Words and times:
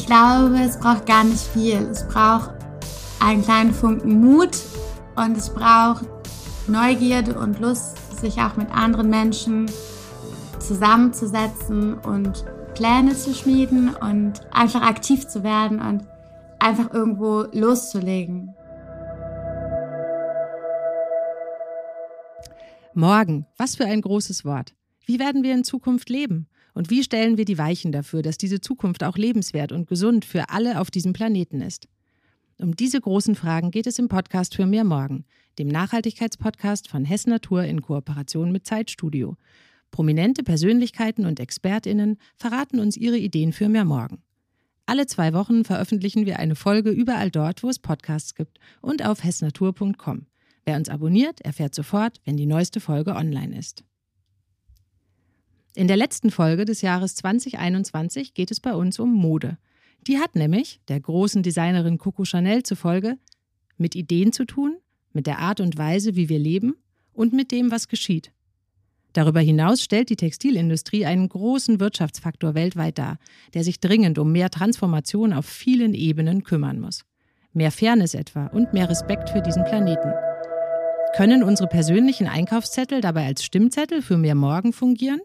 Ich 0.00 0.06
glaube, 0.06 0.58
es 0.58 0.78
braucht 0.78 1.04
gar 1.04 1.24
nicht 1.24 1.42
viel. 1.48 1.76
Es 1.76 2.08
braucht 2.08 2.52
einen 3.20 3.44
kleinen 3.44 3.74
Funken 3.74 4.18
Mut 4.18 4.56
und 5.14 5.36
es 5.36 5.50
braucht 5.50 6.06
Neugierde 6.66 7.38
und 7.38 7.60
Lust, 7.60 7.98
sich 8.18 8.40
auch 8.40 8.56
mit 8.56 8.70
anderen 8.70 9.10
Menschen 9.10 9.70
zusammenzusetzen 10.58 11.98
und 11.98 12.46
Pläne 12.74 13.14
zu 13.14 13.34
schmieden 13.34 13.94
und 13.94 14.40
einfach 14.52 14.80
aktiv 14.80 15.28
zu 15.28 15.44
werden 15.44 15.82
und 15.82 16.06
einfach 16.58 16.94
irgendwo 16.94 17.44
loszulegen. 17.52 18.54
Morgen, 22.94 23.46
was 23.58 23.76
für 23.76 23.84
ein 23.84 24.00
großes 24.00 24.46
Wort. 24.46 24.72
Wie 25.04 25.18
werden 25.18 25.42
wir 25.42 25.52
in 25.52 25.62
Zukunft 25.62 26.08
leben? 26.08 26.48
Und 26.74 26.90
wie 26.90 27.02
stellen 27.02 27.36
wir 27.36 27.44
die 27.44 27.58
Weichen 27.58 27.92
dafür, 27.92 28.22
dass 28.22 28.38
diese 28.38 28.60
Zukunft 28.60 29.04
auch 29.04 29.16
lebenswert 29.16 29.72
und 29.72 29.88
gesund 29.88 30.24
für 30.24 30.50
alle 30.50 30.80
auf 30.80 30.90
diesem 30.90 31.12
Planeten 31.12 31.60
ist? 31.60 31.88
Um 32.58 32.76
diese 32.76 33.00
großen 33.00 33.34
Fragen 33.34 33.70
geht 33.70 33.86
es 33.86 33.98
im 33.98 34.08
Podcast 34.08 34.54
für 34.54 34.66
mehr 34.66 34.84
morgen, 34.84 35.24
dem 35.58 35.68
Nachhaltigkeitspodcast 35.68 36.88
von 36.88 37.04
Hess 37.04 37.26
Natur 37.26 37.64
in 37.64 37.80
Kooperation 37.80 38.52
mit 38.52 38.66
Zeitstudio. 38.66 39.36
Prominente 39.90 40.42
Persönlichkeiten 40.42 41.26
und 41.26 41.40
Expertinnen 41.40 42.18
verraten 42.36 42.78
uns 42.78 42.96
ihre 42.96 43.16
Ideen 43.16 43.52
für 43.52 43.68
mehr 43.68 43.84
morgen. 43.84 44.22
Alle 44.86 45.06
zwei 45.06 45.32
Wochen 45.32 45.64
veröffentlichen 45.64 46.26
wir 46.26 46.38
eine 46.38 46.54
Folge 46.54 46.90
überall 46.90 47.30
dort, 47.30 47.62
wo 47.62 47.68
es 47.68 47.78
Podcasts 47.78 48.34
gibt 48.34 48.58
und 48.82 49.04
auf 49.06 49.24
hessnatur.com. 49.24 50.26
Wer 50.64 50.76
uns 50.76 50.88
abonniert, 50.88 51.40
erfährt 51.40 51.74
sofort, 51.74 52.20
wenn 52.24 52.36
die 52.36 52.46
neueste 52.46 52.80
Folge 52.80 53.14
online 53.14 53.58
ist. 53.58 53.84
In 55.76 55.86
der 55.86 55.96
letzten 55.96 56.30
Folge 56.30 56.64
des 56.64 56.82
Jahres 56.82 57.14
2021 57.14 58.34
geht 58.34 58.50
es 58.50 58.58
bei 58.58 58.74
uns 58.74 58.98
um 58.98 59.12
Mode. 59.12 59.56
Die 60.06 60.18
hat 60.18 60.34
nämlich, 60.34 60.80
der 60.88 60.98
großen 60.98 61.42
Designerin 61.42 61.98
Coco 61.98 62.24
Chanel 62.24 62.64
zufolge, 62.64 63.18
mit 63.76 63.94
Ideen 63.94 64.32
zu 64.32 64.44
tun, 64.44 64.78
mit 65.12 65.26
der 65.26 65.38
Art 65.38 65.60
und 65.60 65.78
Weise, 65.78 66.16
wie 66.16 66.28
wir 66.28 66.38
leben 66.38 66.74
und 67.12 67.32
mit 67.32 67.52
dem, 67.52 67.70
was 67.70 67.86
geschieht. 67.86 68.32
Darüber 69.12 69.40
hinaus 69.40 69.82
stellt 69.82 70.10
die 70.10 70.16
Textilindustrie 70.16 71.06
einen 71.06 71.28
großen 71.28 71.80
Wirtschaftsfaktor 71.80 72.54
weltweit 72.54 72.98
dar, 72.98 73.18
der 73.54 73.64
sich 73.64 73.80
dringend 73.80 74.18
um 74.18 74.32
mehr 74.32 74.50
Transformation 74.50 75.32
auf 75.32 75.46
vielen 75.46 75.94
Ebenen 75.94 76.42
kümmern 76.44 76.80
muss. 76.80 77.04
Mehr 77.52 77.72
Fairness 77.72 78.14
etwa 78.14 78.46
und 78.46 78.72
mehr 78.72 78.88
Respekt 78.88 79.30
für 79.30 79.42
diesen 79.42 79.64
Planeten. 79.64 80.12
Können 81.16 81.42
unsere 81.42 81.68
persönlichen 81.68 82.28
Einkaufszettel 82.28 83.00
dabei 83.00 83.26
als 83.26 83.44
Stimmzettel 83.44 84.02
für 84.02 84.16
mehr 84.16 84.36
Morgen 84.36 84.72
fungieren? 84.72 85.20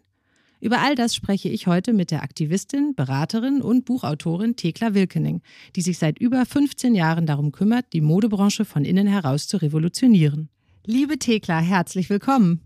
Über 0.66 0.82
all 0.82 0.96
das 0.96 1.14
spreche 1.14 1.48
ich 1.48 1.68
heute 1.68 1.94
mit 1.94 2.10
der 2.10 2.24
Aktivistin, 2.24 2.96
Beraterin 2.96 3.62
und 3.62 3.86
Buchautorin 3.86 4.56
Thekla 4.56 4.96
Wilkening, 4.96 5.44
die 5.76 5.84
sich 5.84 6.00
seit 6.00 6.18
über 6.18 6.44
15 6.44 6.96
Jahren 6.96 7.28
darum 7.28 7.52
kümmert, 7.52 7.86
die 7.94 8.02
Modebranche 8.02 8.66
von 8.66 8.84
innen 8.84 9.06
heraus 9.06 9.48
zu 9.48 9.58
revolutionieren. 9.58 10.50
Liebe 10.84 11.20
Thekla, 11.20 11.60
herzlich 11.60 12.10
willkommen. 12.10 12.62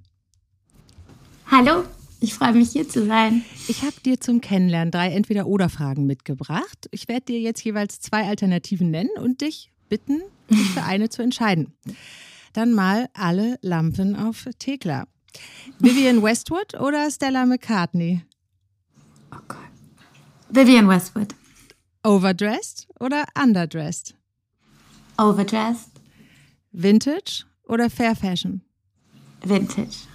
Hallo, 1.47 1.83
ich 2.21 2.35
freue 2.35 2.53
mich 2.53 2.71
hier 2.71 2.87
zu 2.87 3.05
sein. 3.05 3.43
Ich 3.67 3.81
habe 3.81 3.99
dir 4.05 4.21
zum 4.21 4.39
Kennenlernen 4.39 4.91
drei 4.91 5.09
Entweder-Oder-Fragen 5.11 6.05
mitgebracht. 6.05 6.87
Ich 6.91 7.09
werde 7.09 7.25
dir 7.25 7.41
jetzt 7.41 7.61
jeweils 7.65 7.99
zwei 7.99 8.29
Alternativen 8.29 8.91
nennen 8.91 9.09
und 9.21 9.41
dich 9.41 9.73
bitten, 9.89 10.21
dich 10.49 10.69
für 10.69 10.83
eine 10.83 11.09
zu 11.09 11.21
entscheiden. 11.21 11.73
Dann 12.53 12.71
mal 12.71 13.09
alle 13.13 13.57
Lampen 13.61 14.15
auf 14.15 14.45
Thekla. 14.57 15.05
Vivian 15.79 16.21
Westwood 16.21 16.73
oder 16.79 17.09
Stella 17.11 17.45
McCartney? 17.45 18.23
Oh 19.31 19.39
Gott. 19.47 19.59
Vivian 20.49 20.87
Westwood. 20.87 21.35
Overdressed 22.03 22.87
oder 22.99 23.25
underdressed? 23.35 24.15
Overdressed. 25.17 25.91
Vintage 26.71 27.45
oder 27.67 27.89
Fair 27.89 28.15
Fashion? 28.15 28.61
Vintage. 29.43 30.07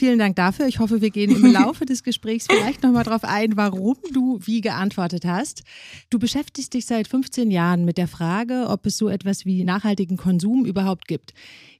Vielen 0.00 0.18
Dank 0.18 0.34
dafür. 0.36 0.66
Ich 0.66 0.78
hoffe, 0.78 1.02
wir 1.02 1.10
gehen 1.10 1.30
im 1.30 1.44
Laufe 1.52 1.84
des 1.84 2.02
Gesprächs 2.02 2.46
vielleicht 2.48 2.82
nochmal 2.82 3.04
darauf 3.04 3.22
ein, 3.22 3.58
warum 3.58 3.96
du 4.14 4.38
wie 4.42 4.62
geantwortet 4.62 5.26
hast. 5.26 5.62
Du 6.08 6.18
beschäftigst 6.18 6.72
dich 6.72 6.86
seit 6.86 7.06
15 7.06 7.50
Jahren 7.50 7.84
mit 7.84 7.98
der 7.98 8.08
Frage, 8.08 8.68
ob 8.70 8.86
es 8.86 8.96
so 8.96 9.10
etwas 9.10 9.44
wie 9.44 9.62
nachhaltigen 9.62 10.16
Konsum 10.16 10.64
überhaupt 10.64 11.06
gibt. 11.06 11.34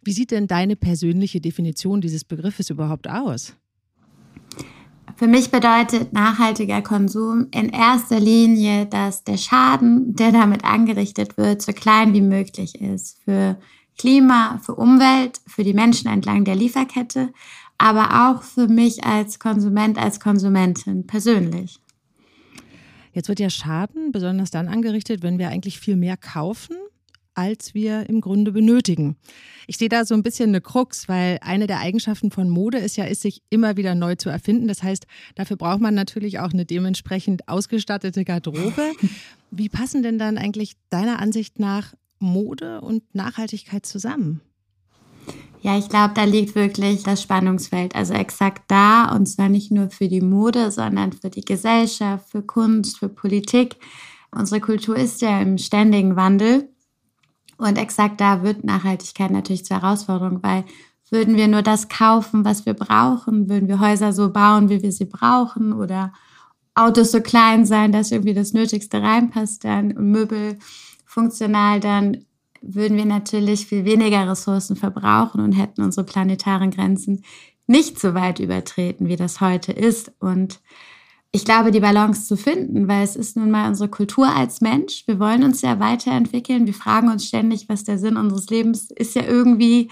Wie 0.04 0.12
sieht 0.12 0.32
denn 0.32 0.48
deine 0.48 0.76
persönliche 0.76 1.40
Definition 1.40 2.02
dieses 2.02 2.24
Begriffes 2.24 2.68
überhaupt 2.68 3.08
aus? 3.08 3.54
Für 5.16 5.26
mich 5.26 5.50
bedeutet 5.50 6.12
nachhaltiger 6.12 6.82
Konsum 6.82 7.46
in 7.52 7.70
erster 7.70 8.20
Linie, 8.20 8.84
dass 8.84 9.24
der 9.24 9.38
Schaden, 9.38 10.14
der 10.14 10.30
damit 10.30 10.62
angerichtet 10.62 11.38
wird, 11.38 11.62
so 11.62 11.72
klein 11.72 12.12
wie 12.12 12.20
möglich 12.20 12.82
ist. 12.82 13.16
Für 13.24 13.58
Klima, 13.96 14.58
für 14.62 14.74
Umwelt, 14.74 15.40
für 15.46 15.64
die 15.64 15.74
Menschen 15.74 16.10
entlang 16.10 16.44
der 16.44 16.54
Lieferkette, 16.54 17.32
aber 17.80 18.30
auch 18.30 18.42
für 18.42 18.68
mich 18.68 19.04
als 19.04 19.38
Konsument, 19.38 19.96
als 19.96 20.20
Konsumentin 20.20 21.06
persönlich. 21.06 21.80
Jetzt 23.12 23.28
wird 23.28 23.40
ja 23.40 23.48
Schaden 23.48 24.12
besonders 24.12 24.50
dann 24.50 24.68
angerichtet, 24.68 25.22
wenn 25.22 25.38
wir 25.38 25.48
eigentlich 25.48 25.80
viel 25.80 25.96
mehr 25.96 26.18
kaufen, 26.18 26.76
als 27.34 27.72
wir 27.72 28.08
im 28.08 28.20
Grunde 28.20 28.52
benötigen. 28.52 29.16
Ich 29.66 29.78
sehe 29.78 29.88
da 29.88 30.04
so 30.04 30.14
ein 30.14 30.22
bisschen 30.22 30.50
eine 30.50 30.60
Krux, 30.60 31.08
weil 31.08 31.38
eine 31.40 31.66
der 31.66 31.80
Eigenschaften 31.80 32.30
von 32.30 32.50
Mode 32.50 32.76
ist 32.78 32.98
ja, 32.98 33.04
ist 33.04 33.22
sich 33.22 33.40
immer 33.48 33.78
wieder 33.78 33.94
neu 33.94 34.14
zu 34.14 34.28
erfinden. 34.28 34.68
Das 34.68 34.82
heißt, 34.82 35.06
dafür 35.36 35.56
braucht 35.56 35.80
man 35.80 35.94
natürlich 35.94 36.38
auch 36.38 36.52
eine 36.52 36.66
dementsprechend 36.66 37.48
ausgestattete 37.48 38.24
Garderobe. 38.24 38.92
Wie 39.50 39.70
passen 39.70 40.02
denn 40.02 40.18
dann 40.18 40.36
eigentlich 40.36 40.74
deiner 40.90 41.18
Ansicht 41.18 41.58
nach 41.58 41.94
Mode 42.18 42.82
und 42.82 43.14
Nachhaltigkeit 43.14 43.86
zusammen? 43.86 44.42
Ja, 45.62 45.76
ich 45.76 45.90
glaube, 45.90 46.14
da 46.14 46.24
liegt 46.24 46.54
wirklich 46.54 47.02
das 47.02 47.20
Spannungsfeld, 47.20 47.94
also 47.94 48.14
exakt 48.14 48.62
da 48.68 49.14
und 49.14 49.26
zwar 49.26 49.50
nicht 49.50 49.70
nur 49.70 49.90
für 49.90 50.08
die 50.08 50.22
Mode, 50.22 50.70
sondern 50.70 51.12
für 51.12 51.28
die 51.28 51.44
Gesellschaft, 51.44 52.30
für 52.30 52.42
Kunst, 52.42 52.98
für 52.98 53.10
Politik. 53.10 53.76
Unsere 54.30 54.60
Kultur 54.62 54.96
ist 54.96 55.20
ja 55.20 55.38
im 55.40 55.58
ständigen 55.58 56.16
Wandel 56.16 56.70
und 57.58 57.76
exakt 57.76 58.22
da 58.22 58.42
wird 58.42 58.64
Nachhaltigkeit 58.64 59.30
natürlich 59.30 59.66
zur 59.66 59.82
Herausforderung, 59.82 60.42
weil 60.42 60.64
würden 61.10 61.36
wir 61.36 61.46
nur 61.46 61.62
das 61.62 61.88
kaufen, 61.88 62.44
was 62.44 62.64
wir 62.64 62.74
brauchen, 62.74 63.50
würden 63.50 63.68
wir 63.68 63.80
Häuser 63.80 64.14
so 64.14 64.32
bauen, 64.32 64.70
wie 64.70 64.82
wir 64.82 64.92
sie 64.92 65.04
brauchen 65.04 65.74
oder 65.74 66.14
Autos 66.74 67.10
so 67.10 67.20
klein 67.20 67.66
sein, 67.66 67.92
dass 67.92 68.12
irgendwie 68.12 68.32
das 68.32 68.54
Nötigste 68.54 69.02
reinpasst 69.02 69.64
dann 69.64 69.88
Möbel 69.88 70.58
funktional, 71.04 71.80
dann 71.80 72.24
würden 72.62 72.96
wir 72.96 73.04
natürlich 73.04 73.66
viel 73.66 73.84
weniger 73.84 74.28
Ressourcen 74.28 74.76
verbrauchen 74.76 75.40
und 75.40 75.52
hätten 75.52 75.82
unsere 75.82 76.04
planetaren 76.04 76.70
Grenzen 76.70 77.22
nicht 77.66 77.98
so 77.98 78.14
weit 78.14 78.40
übertreten, 78.40 79.08
wie 79.08 79.16
das 79.16 79.40
heute 79.40 79.72
ist. 79.72 80.12
Und 80.18 80.60
ich 81.32 81.44
glaube, 81.44 81.70
die 81.70 81.80
Balance 81.80 82.26
zu 82.26 82.36
finden, 82.36 82.88
weil 82.88 83.04
es 83.04 83.14
ist 83.14 83.36
nun 83.36 83.50
mal 83.50 83.68
unsere 83.68 83.88
Kultur 83.88 84.26
als 84.26 84.60
Mensch. 84.60 85.04
Wir 85.06 85.20
wollen 85.20 85.44
uns 85.44 85.62
ja 85.62 85.78
weiterentwickeln. 85.78 86.66
Wir 86.66 86.74
fragen 86.74 87.08
uns 87.08 87.26
ständig, 87.26 87.68
was 87.68 87.84
der 87.84 87.98
Sinn 87.98 88.16
unseres 88.16 88.50
Lebens 88.50 88.90
ist, 88.90 89.14
ja 89.14 89.22
irgendwie 89.22 89.88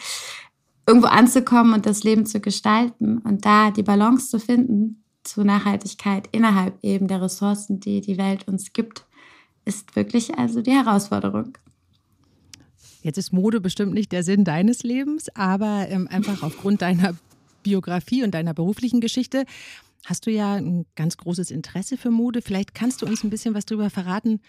irgendwo 0.87 1.07
anzukommen 1.07 1.75
und 1.75 1.87
das 1.87 2.03
Leben 2.03 2.27
zu 2.27 2.41
gestalten. 2.41 3.19
Und 3.19 3.45
da 3.45 3.71
die 3.71 3.85
Balance 3.85 4.31
zu 4.31 4.41
finden 4.41 5.05
zu 5.23 5.45
Nachhaltigkeit 5.45 6.29
innerhalb 6.33 6.83
eben 6.83 7.07
der 7.07 7.23
Ressourcen, 7.23 7.79
die 7.79 8.01
die 8.01 8.19
Welt 8.19 8.49
uns 8.49 8.73
gibt, 8.73 9.07
ist 9.65 9.95
wirklich 9.95 10.39
also 10.39 10.63
die 10.63 10.73
Herausforderung. 10.73 11.57
Jetzt 13.03 13.19
ist 13.19 13.33
Mode 13.33 13.61
bestimmt 13.61 13.95
nicht 13.95 14.13
der 14.13 14.23
Sinn 14.23 14.45
deines 14.45 14.83
Lebens, 14.83 15.29
aber 15.35 15.87
ähm, 15.89 16.09
einfach 16.09 16.43
aufgrund 16.43 16.83
deiner 16.83 17.15
Biografie 17.63 18.25
und 18.25 18.33
deiner 18.33 18.55
beruflichen 18.55 19.01
Geschichte 19.01 19.45
hast 20.05 20.27
du 20.27 20.31
ja 20.31 20.55
ein 20.55 20.87
ganz 20.97 21.17
großes 21.17 21.51
Interesse 21.51 21.97
für 21.97 22.11
Mode. 22.11 22.43
Vielleicht 22.43 22.75
kannst 22.75 23.03
du 23.03 23.07
uns 23.07 23.23
ein 23.23 23.31
bisschen 23.31 23.55
was 23.55 23.67
darüber 23.67 23.91
verraten, 23.91 24.41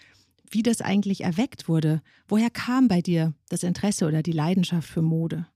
wie 0.50 0.62
das 0.62 0.80
eigentlich 0.80 1.22
erweckt 1.22 1.68
wurde. 1.68 2.02
Woher 2.28 2.50
kam 2.50 2.88
bei 2.88 3.00
dir 3.00 3.34
das 3.48 3.62
Interesse 3.62 4.06
oder 4.06 4.22
die 4.22 4.32
Leidenschaft 4.32 4.88
für 4.88 5.02
Mode? 5.02 5.46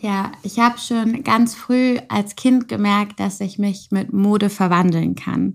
Ja, 0.00 0.32
ich 0.42 0.58
habe 0.58 0.78
schon 0.78 1.24
ganz 1.24 1.54
früh 1.54 1.98
als 2.08 2.36
Kind 2.36 2.68
gemerkt, 2.68 3.20
dass 3.20 3.40
ich 3.40 3.58
mich 3.58 3.90
mit 3.90 4.12
Mode 4.12 4.50
verwandeln 4.50 5.14
kann. 5.14 5.54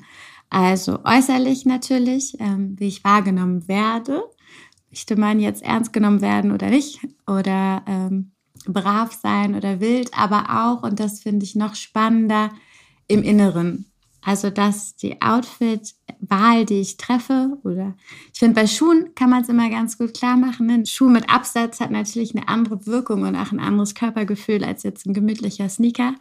Also 0.49 0.99
äußerlich 1.03 1.65
natürlich, 1.65 2.39
ähm, 2.39 2.75
wie 2.79 2.87
ich 2.87 3.03
wahrgenommen 3.03 3.67
werde, 3.67 4.23
möchte 4.89 5.15
man 5.15 5.39
jetzt 5.39 5.63
ernst 5.63 5.93
genommen 5.93 6.21
werden 6.21 6.51
oder 6.51 6.69
nicht 6.69 6.99
oder 7.27 7.83
ähm, 7.87 8.31
brav 8.65 9.13
sein 9.13 9.55
oder 9.55 9.79
wild, 9.79 10.11
aber 10.13 10.45
auch, 10.49 10.83
und 10.83 10.99
das 10.99 11.21
finde 11.21 11.45
ich 11.45 11.55
noch 11.55 11.75
spannender, 11.75 12.51
im 13.07 13.23
Inneren. 13.23 13.85
Also, 14.21 14.49
dass 14.49 14.95
die 14.95 15.21
Outfit-Wahl, 15.21 16.65
die 16.65 16.81
ich 16.81 16.97
treffe, 16.97 17.57
oder 17.63 17.95
ich 18.33 18.39
finde, 18.39 18.55
bei 18.55 18.67
Schuhen 18.67 19.15
kann 19.15 19.29
man 19.29 19.43
es 19.43 19.49
immer 19.49 19.69
ganz 19.69 19.97
gut 19.97 20.13
klar 20.13 20.35
machen. 20.35 20.67
Ne? 20.67 20.73
Ein 20.73 20.85
Schuh 20.85 21.09
mit 21.09 21.29
Absatz 21.29 21.79
hat 21.79 21.89
natürlich 21.89 22.35
eine 22.35 22.47
andere 22.47 22.85
Wirkung 22.85 23.23
und 23.23 23.35
auch 23.35 23.51
ein 23.51 23.59
anderes 23.59 23.95
Körpergefühl 23.95 24.63
als 24.63 24.83
jetzt 24.83 25.05
ein 25.05 25.13
gemütlicher 25.13 25.69
Sneaker. 25.69 26.15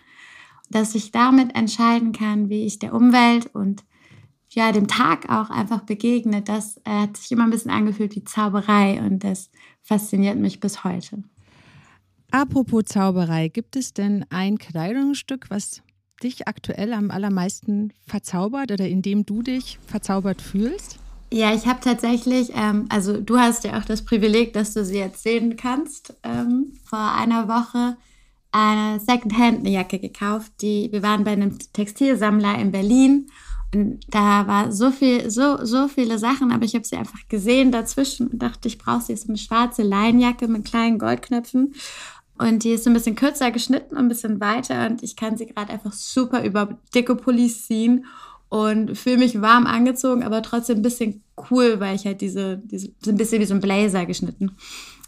Dass 0.71 0.95
ich 0.95 1.11
damit 1.11 1.57
entscheiden 1.57 2.13
kann, 2.13 2.49
wie 2.51 2.67
ich 2.67 2.79
der 2.79 2.95
Umwelt 2.95 3.53
und 3.55 3.85
ja, 4.51 4.73
dem 4.73 4.89
Tag 4.89 5.29
auch 5.29 5.51
einfach 5.51 5.83
begegnet. 5.83 6.49
Das 6.49 6.79
äh, 6.79 6.91
hat 6.91 7.17
sich 7.17 7.31
immer 7.33 7.45
ein 7.45 7.51
bisschen 7.51 7.71
angefühlt 7.71 8.17
wie 8.17 8.25
Zauberei 8.25 9.01
und 9.01 9.25
das 9.25 9.51
fasziniert 9.83 10.39
mich 10.39 10.61
bis 10.61 10.85
heute. 10.85 11.23
Apropos 12.31 12.85
Zauberei, 12.85 13.49
gibt 13.49 13.77
es 13.77 13.95
denn 13.95 14.25
ein 14.31 14.59
Kleidungsstück, 14.59 15.47
was 15.49 15.83
dich 16.23 16.49
aktuell 16.49 16.93
am 16.93 17.11
allermeisten 17.11 17.93
verzaubert 18.07 18.73
oder 18.73 18.87
in 18.87 19.03
dem 19.03 19.25
du 19.25 19.43
dich 19.43 19.79
verzaubert 19.87 20.43
fühlst? 20.43 20.99
Ja, 21.33 21.55
ich 21.55 21.67
habe 21.67 21.81
tatsächlich, 21.81 22.53
ähm, 22.55 22.87
also 22.89 23.21
du 23.21 23.39
hast 23.39 23.65
ja 23.65 23.79
auch 23.79 23.85
das 23.85 24.05
Privileg, 24.05 24.55
dass 24.55 24.73
du 24.73 24.85
sie 24.85 24.99
jetzt 24.99 25.23
sehen 25.23 25.57
kannst, 25.57 26.15
ähm, 26.23 26.73
vor 26.85 27.13
einer 27.13 27.49
Woche 27.49 27.97
eine 28.51 28.99
Secondhand-Jacke 28.99 29.99
gekauft. 29.99 30.53
Die, 30.63 30.91
wir 30.91 31.03
waren 31.03 31.25
bei 31.25 31.33
einem 31.33 31.59
Textilsammler 31.59 32.59
in 32.59 32.73
Berlin 32.73 33.31
da 33.73 34.47
war 34.47 34.73
so 34.73 34.91
viel, 34.91 35.31
so, 35.31 35.65
so 35.65 35.89
viele 35.89 36.19
Sachen, 36.19 36.53
aber 36.53 36.65
ich 36.65 36.75
habe 36.75 36.85
sie 36.85 36.97
einfach 36.97 37.29
gesehen 37.29 37.71
dazwischen 37.71 38.29
und 38.29 38.43
dachte, 38.43 38.69
ich 38.69 38.79
brauche 38.79 39.03
sie. 39.03 39.17
So 39.17 39.29
eine 39.29 39.39
schwarze 39.39 39.83
Leinjacke 39.83 40.49
mit 40.49 40.65
kleinen 40.65 40.99
Goldknöpfen. 40.99 41.75
Und 42.39 42.65
die 42.65 42.71
ist 42.71 42.85
so 42.85 42.91
ein 42.91 42.95
bisschen 42.95 43.17
kürzer 43.17 43.51
geschnitten 43.51 43.97
und 43.97 44.05
ein 44.05 44.09
bisschen 44.09 44.41
weiter. 44.41 44.87
Und 44.87 45.03
ich 45.03 45.17
kann 45.17 45.37
sie 45.37 45.47
gerade 45.47 45.73
einfach 45.73 45.93
super 45.93 46.45
über 46.45 46.79
dicke 46.95 47.17
Pullis 47.17 47.67
ziehen 47.67 48.07
und 48.49 48.97
fühle 48.97 49.19
mich 49.19 49.43
warm 49.43 49.67
angezogen, 49.67 50.23
aber 50.23 50.43
trotzdem 50.43 50.79
ein 50.79 50.83
bisschen 50.83 51.23
cool, 51.51 51.81
weil 51.81 51.97
ich 51.97 52.07
halt 52.07 52.21
diese, 52.21 52.59
diese 52.59 52.91
so 53.05 53.11
ein 53.11 53.17
bisschen 53.17 53.41
wie 53.41 53.47
so 53.47 53.55
ein 53.55 53.61
Blazer 53.61 54.07
geschnitten. 54.07 54.53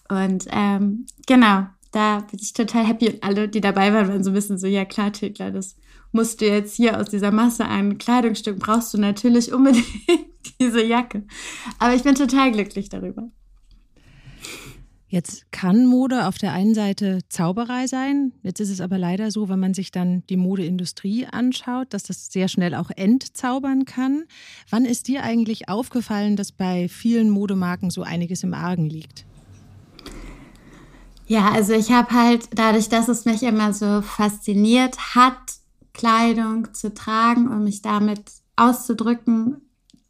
Und 0.08 0.46
ähm, 0.50 1.06
genau, 1.26 1.66
da 1.92 2.18
bin 2.30 2.40
ich 2.42 2.52
total 2.52 2.86
happy. 2.86 3.08
Und 3.08 3.22
alle, 3.22 3.48
die 3.48 3.60
dabei 3.60 3.92
waren, 3.94 4.08
waren 4.08 4.24
so 4.24 4.30
ein 4.30 4.34
bisschen 4.34 4.58
so, 4.58 4.66
ja 4.66 4.84
klar, 4.84 5.12
Tickler, 5.12 5.50
das 5.50 5.76
musst 6.12 6.40
du 6.40 6.46
jetzt 6.46 6.76
hier 6.76 6.98
aus 6.98 7.06
dieser 7.06 7.30
Masse 7.30 7.64
ein 7.66 7.98
Kleidungsstück, 7.98 8.58
brauchst 8.58 8.92
du 8.94 8.98
natürlich 8.98 9.52
unbedingt 9.52 9.86
diese 10.60 10.84
Jacke. 10.84 11.24
Aber 11.78 11.94
ich 11.94 12.02
bin 12.02 12.14
total 12.14 12.52
glücklich 12.52 12.88
darüber. 12.88 13.30
Jetzt 15.12 15.50
kann 15.50 15.86
Mode 15.86 16.28
auf 16.28 16.38
der 16.38 16.52
einen 16.52 16.72
Seite 16.72 17.18
Zauberei 17.28 17.88
sein. 17.88 18.32
Jetzt 18.44 18.60
ist 18.60 18.70
es 18.70 18.80
aber 18.80 18.96
leider 18.96 19.32
so, 19.32 19.48
wenn 19.48 19.58
man 19.58 19.74
sich 19.74 19.90
dann 19.90 20.22
die 20.30 20.36
Modeindustrie 20.36 21.26
anschaut, 21.26 21.92
dass 21.92 22.04
das 22.04 22.30
sehr 22.30 22.46
schnell 22.46 22.76
auch 22.76 22.90
entzaubern 22.94 23.86
kann. 23.86 24.22
Wann 24.70 24.84
ist 24.84 25.08
dir 25.08 25.24
eigentlich 25.24 25.68
aufgefallen, 25.68 26.36
dass 26.36 26.52
bei 26.52 26.88
vielen 26.88 27.28
Modemarken 27.28 27.90
so 27.90 28.02
einiges 28.02 28.44
im 28.44 28.54
Argen 28.54 28.88
liegt? 28.88 29.26
Ja, 31.26 31.50
also 31.50 31.72
ich 31.72 31.90
habe 31.90 32.10
halt 32.12 32.48
dadurch, 32.54 32.88
dass 32.88 33.08
es 33.08 33.24
mich 33.24 33.42
immer 33.42 33.72
so 33.72 34.02
fasziniert 34.02 35.16
hat, 35.16 35.59
Kleidung 36.00 36.72
zu 36.72 36.94
tragen 36.94 37.48
und 37.48 37.64
mich 37.64 37.82
damit 37.82 38.22
auszudrücken, 38.56 39.60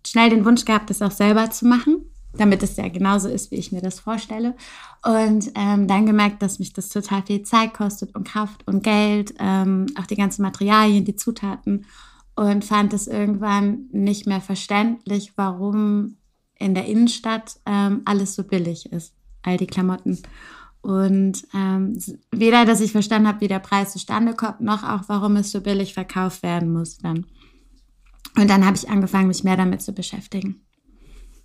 schnell 0.06 0.30
den 0.30 0.44
Wunsch 0.44 0.64
gehabt, 0.64 0.90
das 0.90 1.02
auch 1.02 1.10
selber 1.10 1.50
zu 1.50 1.66
machen 1.66 2.10
damit 2.32 2.62
es 2.62 2.76
ja 2.76 2.88
genauso 2.88 3.28
ist, 3.28 3.50
wie 3.50 3.56
ich 3.56 3.72
mir 3.72 3.82
das 3.82 4.00
vorstelle. 4.00 4.54
Und 5.04 5.50
ähm, 5.54 5.88
dann 5.88 6.06
gemerkt, 6.06 6.42
dass 6.42 6.58
mich 6.58 6.72
das 6.72 6.88
total 6.88 7.22
viel 7.22 7.42
Zeit 7.42 7.74
kostet 7.74 8.14
und 8.14 8.26
Kraft 8.26 8.66
und 8.66 8.82
Geld, 8.82 9.34
ähm, 9.38 9.86
auch 9.98 10.06
die 10.06 10.16
ganzen 10.16 10.42
Materialien, 10.42 11.04
die 11.04 11.16
Zutaten. 11.16 11.86
Und 12.36 12.64
fand 12.64 12.92
es 12.92 13.06
irgendwann 13.06 13.86
nicht 13.92 14.26
mehr 14.26 14.40
verständlich, 14.40 15.32
warum 15.36 16.16
in 16.58 16.74
der 16.74 16.86
Innenstadt 16.86 17.58
ähm, 17.66 18.02
alles 18.04 18.34
so 18.34 18.44
billig 18.44 18.92
ist, 18.92 19.14
all 19.42 19.56
die 19.56 19.66
Klamotten. 19.66 20.18
Und 20.82 21.46
ähm, 21.54 21.98
weder, 22.30 22.64
dass 22.64 22.80
ich 22.80 22.92
verstanden 22.92 23.28
habe, 23.28 23.42
wie 23.42 23.48
der 23.48 23.58
Preis 23.58 23.92
zustande 23.92 24.34
kommt, 24.34 24.60
noch 24.60 24.82
auch, 24.82 25.08
warum 25.08 25.36
es 25.36 25.50
so 25.50 25.60
billig 25.60 25.92
verkauft 25.94 26.42
werden 26.42 26.72
muss 26.72 26.98
dann. 26.98 27.26
Und 28.36 28.48
dann 28.48 28.64
habe 28.64 28.76
ich 28.76 28.88
angefangen, 28.88 29.28
mich 29.28 29.44
mehr 29.44 29.56
damit 29.56 29.82
zu 29.82 29.92
beschäftigen. 29.92 30.62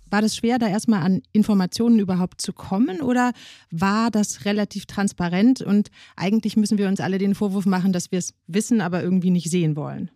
War 0.08 0.22
das 0.22 0.36
schwer, 0.36 0.58
da 0.58 0.68
erstmal 0.68 1.02
an 1.02 1.22
Informationen 1.32 1.98
überhaupt 1.98 2.40
zu 2.40 2.52
kommen 2.52 3.00
oder 3.00 3.32
war 3.70 4.10
das 4.10 4.44
relativ 4.44 4.86
transparent 4.86 5.62
und 5.62 5.88
eigentlich 6.14 6.56
müssen 6.56 6.78
wir 6.78 6.86
uns 6.86 7.00
alle 7.00 7.18
den 7.18 7.34
Vorwurf 7.34 7.66
machen, 7.66 7.92
dass 7.92 8.12
wir 8.12 8.20
es 8.20 8.32
wissen, 8.46 8.80
aber 8.80 9.02
irgendwie 9.02 9.30
nicht 9.30 9.50
sehen 9.50 9.74
wollen? 9.74 10.10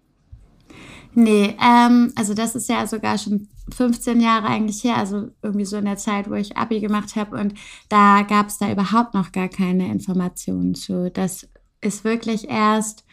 Nee, 1.14 1.56
ähm, 1.60 2.12
also 2.14 2.34
das 2.34 2.54
ist 2.54 2.68
ja 2.68 2.86
sogar 2.86 3.18
schon 3.18 3.48
15 3.74 4.20
Jahre 4.20 4.46
eigentlich 4.46 4.84
her, 4.84 4.96
also 4.96 5.30
irgendwie 5.42 5.64
so 5.64 5.76
in 5.76 5.84
der 5.84 5.96
Zeit, 5.96 6.30
wo 6.30 6.34
ich 6.34 6.56
Abi 6.56 6.80
gemacht 6.80 7.16
habe 7.16 7.36
und 7.36 7.54
da 7.88 8.22
gab 8.22 8.48
es 8.48 8.58
da 8.58 8.70
überhaupt 8.70 9.14
noch 9.14 9.32
gar 9.32 9.48
keine 9.48 9.90
Informationen 9.90 10.74
zu. 10.74 11.10
Das 11.10 11.48
ist 11.80 12.04
wirklich 12.04 12.48
erst, 12.48 13.04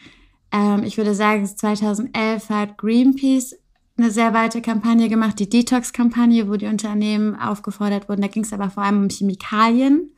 ähm, 0.52 0.82
ich 0.84 0.96
würde 0.96 1.14
sagen, 1.14 1.44
2011 1.46 2.50
hat 2.50 2.78
Greenpeace 2.78 3.56
eine 3.96 4.10
sehr 4.10 4.32
weite 4.32 4.62
Kampagne 4.62 5.08
gemacht, 5.08 5.40
die 5.40 5.48
Detox-Kampagne, 5.48 6.48
wo 6.48 6.56
die 6.56 6.66
Unternehmen 6.66 7.34
aufgefordert 7.34 8.08
wurden. 8.08 8.22
Da 8.22 8.28
ging 8.28 8.44
es 8.44 8.52
aber 8.52 8.70
vor 8.70 8.84
allem 8.84 9.02
um 9.02 9.08
Chemikalien. 9.08 10.12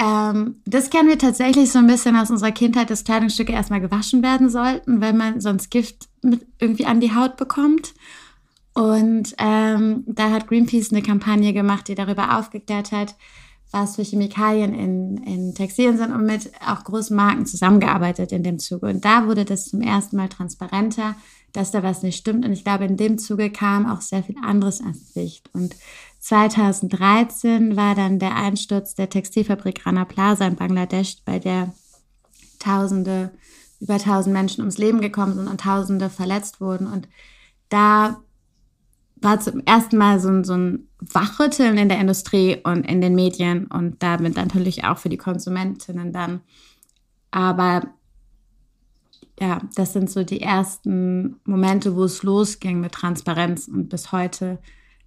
Ähm, 0.00 0.62
das 0.64 0.88
kennen 0.88 1.10
wir 1.10 1.18
tatsächlich 1.18 1.70
so 1.70 1.78
ein 1.78 1.86
bisschen 1.86 2.16
aus 2.16 2.30
unserer 2.30 2.52
Kindheit, 2.52 2.88
dass 2.88 3.04
Kleidungsstücke 3.04 3.52
erstmal 3.52 3.82
gewaschen 3.82 4.22
werden 4.22 4.48
sollten, 4.48 5.02
weil 5.02 5.12
man 5.12 5.40
sonst 5.40 5.70
Gift 5.70 6.08
mit 6.22 6.46
irgendwie 6.58 6.86
an 6.86 7.00
die 7.00 7.14
Haut 7.14 7.36
bekommt. 7.36 7.92
Und 8.72 9.34
ähm, 9.36 10.04
da 10.06 10.30
hat 10.30 10.48
Greenpeace 10.48 10.92
eine 10.92 11.02
Kampagne 11.02 11.52
gemacht, 11.52 11.88
die 11.88 11.94
darüber 11.94 12.38
aufgeklärt 12.38 12.92
hat, 12.92 13.14
was 13.72 13.96
für 13.96 14.02
Chemikalien 14.02 14.72
in, 14.72 15.18
in 15.18 15.54
Textilien 15.54 15.98
sind 15.98 16.12
und 16.12 16.24
mit 16.24 16.50
auch 16.66 16.82
großen 16.82 17.14
Marken 17.14 17.44
zusammengearbeitet 17.44 18.32
in 18.32 18.42
dem 18.42 18.58
Zuge. 18.58 18.86
Und 18.86 19.04
da 19.04 19.26
wurde 19.26 19.44
das 19.44 19.66
zum 19.66 19.82
ersten 19.82 20.16
Mal 20.16 20.28
transparenter, 20.28 21.14
dass 21.52 21.70
da 21.70 21.82
was 21.82 22.02
nicht 22.02 22.16
stimmt. 22.16 22.44
Und 22.44 22.52
ich 22.52 22.64
glaube, 22.64 22.84
in 22.84 22.96
dem 22.96 23.18
Zuge 23.18 23.50
kam 23.50 23.86
auch 23.86 24.00
sehr 24.00 24.22
viel 24.22 24.36
anderes 24.42 24.80
ans 24.80 25.14
Licht. 25.14 25.50
Und 25.52 25.76
2013 26.20 27.76
war 27.76 27.94
dann 27.94 28.18
der 28.18 28.36
Einsturz 28.36 28.94
der 28.94 29.10
Textilfabrik 29.10 29.86
Rana 29.86 30.04
Plaza 30.04 30.46
in 30.46 30.56
Bangladesch, 30.56 31.18
bei 31.24 31.38
der 31.38 31.72
Tausende, 32.58 33.30
über 33.80 33.98
tausend 33.98 34.34
Menschen 34.34 34.60
ums 34.60 34.78
Leben 34.78 35.00
gekommen 35.00 35.34
sind 35.34 35.48
und 35.48 35.60
Tausende 35.60 36.10
verletzt 36.10 36.60
wurden. 36.60 36.86
Und 36.86 37.08
da 37.70 38.20
war 39.16 39.40
zum 39.40 39.60
ersten 39.60 39.96
Mal 39.96 40.20
so, 40.20 40.42
so 40.44 40.54
ein 40.54 40.88
Wachrütteln 41.00 41.78
in 41.78 41.88
der 41.88 41.98
Industrie 41.98 42.58
und 42.62 42.84
in 42.84 43.00
den 43.00 43.14
Medien 43.14 43.66
und 43.66 44.02
damit 44.02 44.36
natürlich 44.36 44.84
auch 44.84 44.98
für 44.98 45.08
die 45.08 45.16
Konsumentinnen 45.16 46.12
dann. 46.12 46.40
Aber 47.30 47.82
ja, 49.40 49.62
das 49.74 49.94
sind 49.94 50.10
so 50.10 50.22
die 50.22 50.42
ersten 50.42 51.40
Momente, 51.44 51.96
wo 51.96 52.04
es 52.04 52.22
losging 52.22 52.80
mit 52.80 52.92
Transparenz. 52.92 53.68
Und 53.68 53.88
bis 53.88 54.12
heute 54.12 54.58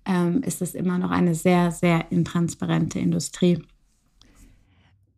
ähm, 0.06 0.42
ist 0.42 0.62
es 0.62 0.74
immer 0.74 0.98
noch 0.98 1.12
eine 1.12 1.36
sehr, 1.36 1.72
sehr 1.72 2.12
intransparente 2.12 3.00
Industrie. 3.00 3.64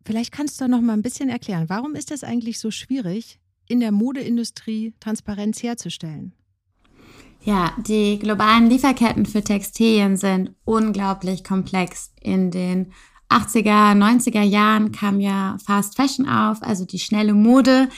Vielleicht 0.03 0.31
kannst 0.31 0.59
du 0.59 0.67
noch 0.67 0.81
mal 0.81 0.93
ein 0.93 1.01
bisschen 1.01 1.29
erklären, 1.29 1.65
warum 1.67 1.95
ist 1.95 2.11
es 2.11 2.23
eigentlich 2.23 2.59
so 2.59 2.69
schwierig, 2.69 3.39
in 3.67 3.79
der 3.79 3.91
Modeindustrie 3.91 4.93
Transparenz 4.99 5.63
herzustellen? 5.63 6.33
Ja, 7.41 7.73
die 7.87 8.19
globalen 8.19 8.69
Lieferketten 8.69 9.25
für 9.25 9.43
Textilien 9.43 10.17
sind 10.17 10.51
unglaublich 10.65 11.43
komplex. 11.43 12.11
In 12.21 12.51
den 12.51 12.91
80er, 13.29 13.95
90er 13.95 14.41
Jahren 14.41 14.91
kam 14.91 15.19
ja 15.19 15.57
Fast 15.65 15.95
Fashion 15.95 16.27
auf, 16.27 16.61
also 16.61 16.85
die 16.85 16.99
schnelle 16.99 17.33
Mode, 17.33 17.89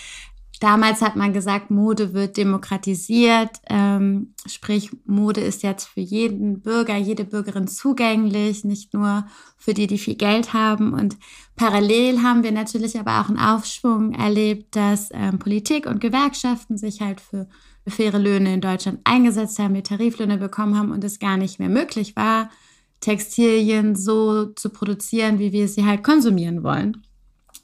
Damals 0.60 1.02
hat 1.02 1.16
man 1.16 1.34
gesagt, 1.34 1.70
Mode 1.70 2.14
wird 2.14 2.36
demokratisiert, 2.36 3.52
ähm, 3.70 4.34
sprich 4.48 4.90
Mode 5.06 5.42
ist 5.42 5.62
jetzt 5.62 5.86
für 5.86 6.00
jeden 6.00 6.62
Bürger, 6.62 6.98
jede 6.98 7.26
Bürgerin 7.26 7.68
zugänglich, 7.68 8.64
nicht 8.64 8.94
nur 8.94 9.28
für 9.58 9.76
die, 9.76 9.86
die 9.86 10.00
viel 10.00 10.16
Geld 10.16 10.54
haben. 10.54 10.94
Und 10.94 11.18
parallel 11.56 12.24
haben 12.24 12.44
wir 12.44 12.52
natürlich 12.52 13.00
aber 13.00 13.22
auch 13.22 13.30
einen 13.30 13.40
Aufschwung 13.40 14.14
erlebt, 14.14 14.76
dass 14.76 15.10
ähm, 15.12 15.38
Politik 15.38 15.86
und 15.86 16.02
Gewerkschaften 16.02 16.78
sich 16.78 17.02
halt 17.02 17.22
für 17.22 17.48
faire 17.88 18.20
Löhne 18.20 18.54
in 18.54 18.62
Deutschland 18.62 19.00
eingesetzt 19.04 19.60
haben, 19.60 19.76
wir 19.76 19.84
Tariflöhne 19.84 20.38
bekommen 20.38 20.78
haben 20.78 20.92
und 20.92 21.04
es 21.04 21.20
gar 21.20 21.38
nicht 21.38 21.60
mehr 21.60 21.70
möglich 21.70 22.16
war, 22.16 22.50
Textilien 23.00 23.96
so 23.96 24.48
zu 24.48 24.70
produzieren, 24.70 25.40
wie 25.40 25.52
wir 25.52 25.68
sie 25.68 25.86
halt 25.86 26.04
konsumieren 26.04 26.64
wollen. 26.64 27.07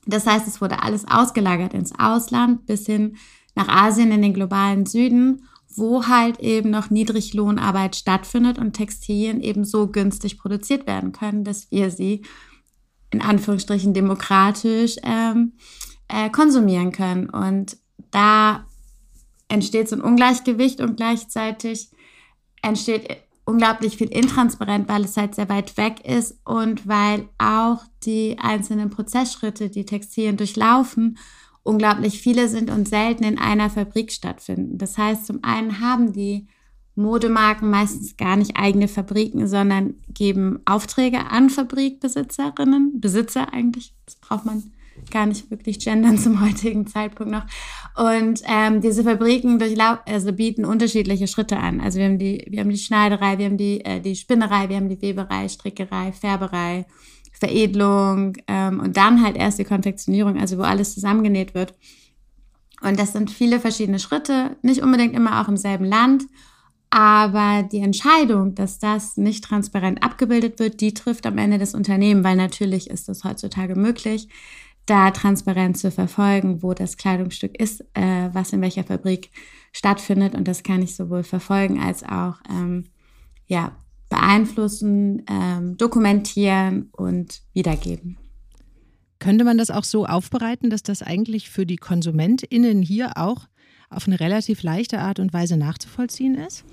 Das 0.05 0.27
heißt, 0.27 0.47
es 0.47 0.61
wurde 0.61 0.83
alles 0.83 1.05
ausgelagert 1.07 1.73
ins 1.73 1.97
Ausland 1.97 2.65
bis 2.65 2.85
hin 2.85 3.17
nach 3.55 3.67
Asien 3.67 4.11
in 4.11 4.21
den 4.21 4.33
globalen 4.33 4.85
Süden, 4.85 5.47
wo 5.75 6.07
halt 6.07 6.39
eben 6.39 6.69
noch 6.69 6.89
Niedriglohnarbeit 6.89 7.95
stattfindet 7.95 8.57
und 8.57 8.73
Textilien 8.73 9.41
eben 9.41 9.65
so 9.65 9.87
günstig 9.87 10.37
produziert 10.37 10.87
werden 10.87 11.11
können, 11.11 11.43
dass 11.43 11.71
wir 11.71 11.89
sie 11.89 12.23
in 13.11 13.21
Anführungsstrichen 13.21 13.93
demokratisch 13.93 14.97
ähm, 15.03 15.53
äh, 16.07 16.29
konsumieren 16.29 16.91
können. 16.91 17.29
Und 17.29 17.77
da 18.11 18.65
entsteht 19.47 19.89
so 19.89 19.95
ein 19.95 20.01
Ungleichgewicht 20.01 20.81
und 20.81 20.97
gleichzeitig 20.97 21.91
entsteht 22.61 23.22
unglaublich 23.45 23.97
viel 23.97 24.07
intransparent, 24.07 24.87
weil 24.87 25.03
es 25.03 25.17
halt 25.17 25.35
sehr 25.35 25.49
weit 25.49 25.77
weg 25.77 26.05
ist 26.05 26.37
und 26.45 26.87
weil 26.87 27.27
auch 27.37 27.83
die 28.03 28.37
einzelnen 28.39 28.89
Prozessschritte, 28.89 29.69
die 29.69 29.85
Textilien 29.85 30.37
durchlaufen, 30.37 31.17
unglaublich 31.63 32.21
viele 32.21 32.47
sind 32.47 32.69
und 32.69 32.87
selten 32.87 33.23
in 33.23 33.37
einer 33.37 33.69
Fabrik 33.69 34.11
stattfinden. 34.11 34.77
Das 34.77 34.97
heißt, 34.97 35.25
zum 35.25 35.43
einen 35.43 35.79
haben 35.79 36.13
die 36.13 36.47
Modemarken 36.95 37.69
meistens 37.69 38.17
gar 38.17 38.35
nicht 38.35 38.55
eigene 38.55 38.87
Fabriken, 38.87 39.47
sondern 39.47 39.95
geben 40.09 40.59
Aufträge 40.65 41.25
an 41.31 41.49
Fabrikbesitzerinnen, 41.49 43.01
Besitzer 43.01 43.51
eigentlich, 43.51 43.93
das 44.05 44.15
braucht 44.15 44.45
man 44.45 44.71
gar 45.11 45.25
nicht 45.25 45.49
wirklich 45.51 45.79
gendern 45.79 46.17
zum 46.17 46.41
heutigen 46.41 46.87
Zeitpunkt 46.87 47.31
noch. 47.31 47.45
Und 47.95 48.41
ähm, 48.47 48.81
diese 48.81 49.03
Fabriken 49.03 49.61
also 50.05 50.33
bieten 50.33 50.65
unterschiedliche 50.65 51.27
Schritte 51.27 51.57
an. 51.57 51.81
Also 51.81 51.99
wir 51.99 52.05
haben 52.05 52.17
die, 52.17 52.45
wir 52.49 52.61
haben 52.61 52.69
die 52.69 52.77
Schneiderei, 52.77 53.37
wir 53.37 53.45
haben 53.45 53.57
die, 53.57 53.83
äh, 53.85 53.99
die 53.99 54.15
Spinnerei, 54.15 54.69
wir 54.69 54.77
haben 54.77 54.89
die 54.89 55.01
Weberei, 55.01 55.47
Strickerei, 55.47 56.11
Färberei, 56.11 56.85
Veredelung 57.31 58.37
ähm, 58.47 58.79
und 58.79 58.97
dann 58.97 59.23
halt 59.23 59.35
erst 59.35 59.59
die 59.59 59.65
Konfektionierung, 59.65 60.39
also 60.39 60.57
wo 60.57 60.61
alles 60.61 60.93
zusammengenäht 60.93 61.53
wird. 61.53 61.73
Und 62.81 62.99
das 62.99 63.13
sind 63.13 63.31
viele 63.31 63.59
verschiedene 63.59 63.99
Schritte, 63.99 64.57
nicht 64.61 64.81
unbedingt 64.81 65.15
immer 65.15 65.41
auch 65.41 65.47
im 65.47 65.57
selben 65.57 65.85
Land. 65.85 66.23
Aber 66.89 67.63
die 67.63 67.79
Entscheidung, 67.79 68.53
dass 68.53 68.77
das 68.77 69.17
nicht 69.17 69.43
transparent 69.43 70.03
abgebildet 70.03 70.59
wird, 70.59 70.79
die 70.79 70.93
trifft 70.93 71.25
am 71.25 71.39
Ende 71.39 71.57
das 71.57 71.73
Unternehmen, 71.73 72.23
weil 72.23 72.35
natürlich 72.35 72.89
ist 72.89 73.09
es 73.09 73.23
heutzutage 73.23 73.75
möglich, 73.75 74.27
da 74.85 75.11
transparent 75.11 75.77
zu 75.77 75.91
verfolgen, 75.91 76.61
wo 76.61 76.73
das 76.73 76.97
Kleidungsstück 76.97 77.59
ist, 77.59 77.81
äh, 77.93 78.29
was 78.33 78.51
in 78.53 78.61
welcher 78.61 78.83
Fabrik 78.83 79.29
stattfindet. 79.71 80.35
Und 80.35 80.47
das 80.47 80.63
kann 80.63 80.81
ich 80.81 80.95
sowohl 80.95 81.23
verfolgen 81.23 81.79
als 81.79 82.03
auch 82.03 82.35
ähm, 82.49 82.85
ja, 83.47 83.75
beeinflussen, 84.09 85.23
ähm, 85.29 85.77
dokumentieren 85.77 86.89
und 86.91 87.41
wiedergeben. 87.53 88.17
Könnte 89.19 89.45
man 89.45 89.57
das 89.57 89.71
auch 89.71 89.85
so 89.85 90.05
aufbereiten, 90.05 90.69
dass 90.69 90.83
das 90.83 91.01
eigentlich 91.01 91.49
für 91.49 91.65
die 91.65 91.77
KonsumentInnen 91.77 92.81
hier 92.81 93.17
auch 93.17 93.47
auf 93.89 94.07
eine 94.07 94.19
relativ 94.19 94.63
leichte 94.63 94.99
Art 94.99 95.19
und 95.19 95.31
Weise 95.31 95.55
nachzuvollziehen 95.55 96.35
ist? 96.35 96.65